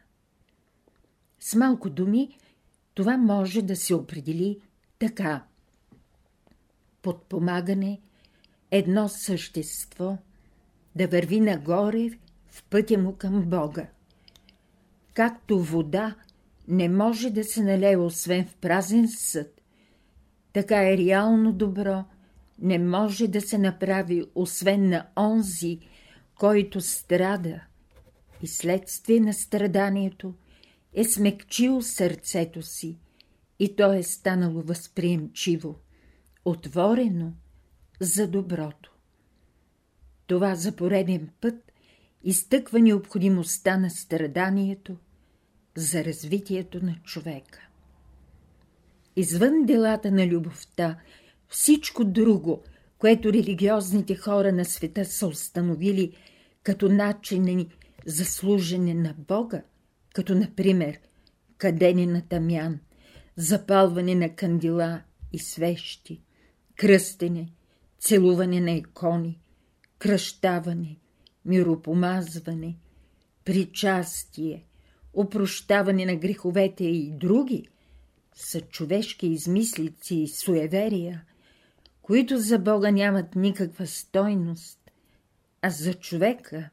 [1.41, 2.39] С малко думи
[2.95, 4.61] това може да се определи
[4.99, 5.45] така–
[7.03, 8.01] подпомагане
[8.71, 10.19] едно същество
[10.97, 12.11] да върви нагоре
[12.49, 13.87] в пътя му към Бога.
[15.15, 16.15] Както вода
[16.69, 19.61] не може да се налее освен в празен съд,
[20.53, 22.05] така е реално добро
[22.59, 25.79] не може да се направи освен на онзи,
[26.39, 27.61] който страда
[28.43, 30.35] и следствие на страданието
[30.95, 32.99] е смекчил сърцето си
[33.59, 35.79] и то е станало възприемчиво
[36.45, 37.33] отворено
[38.01, 38.93] за доброто.
[40.27, 41.73] Това за пореден път
[42.25, 44.97] изтъква необходимостта на страданието
[45.77, 47.69] за развитието на човека.
[49.17, 50.99] Извън делата на любовта,
[51.49, 52.63] всичко друго,
[52.99, 56.17] което религиозните хора на света са установили
[56.63, 57.69] като начини
[58.07, 59.63] за служене на Бога,
[60.15, 60.99] като например
[61.59, 62.81] кадене на тамян,
[63.37, 66.23] запалване на кандила и свещи,
[66.77, 67.53] кръстене,
[67.99, 69.41] целуване на икони,
[69.99, 70.97] кръщаване,
[71.45, 72.77] миропомазване,
[73.45, 74.65] причастие,
[75.13, 77.69] опрощаване на греховете и други,
[78.35, 81.25] са човешки измислици и суеверия,
[82.09, 84.79] които за Бога нямат никаква стойност,
[85.63, 86.71] а за човека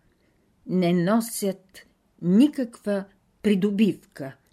[0.67, 1.85] не носят
[2.21, 3.05] никаква
[3.41, 4.35] придобивка–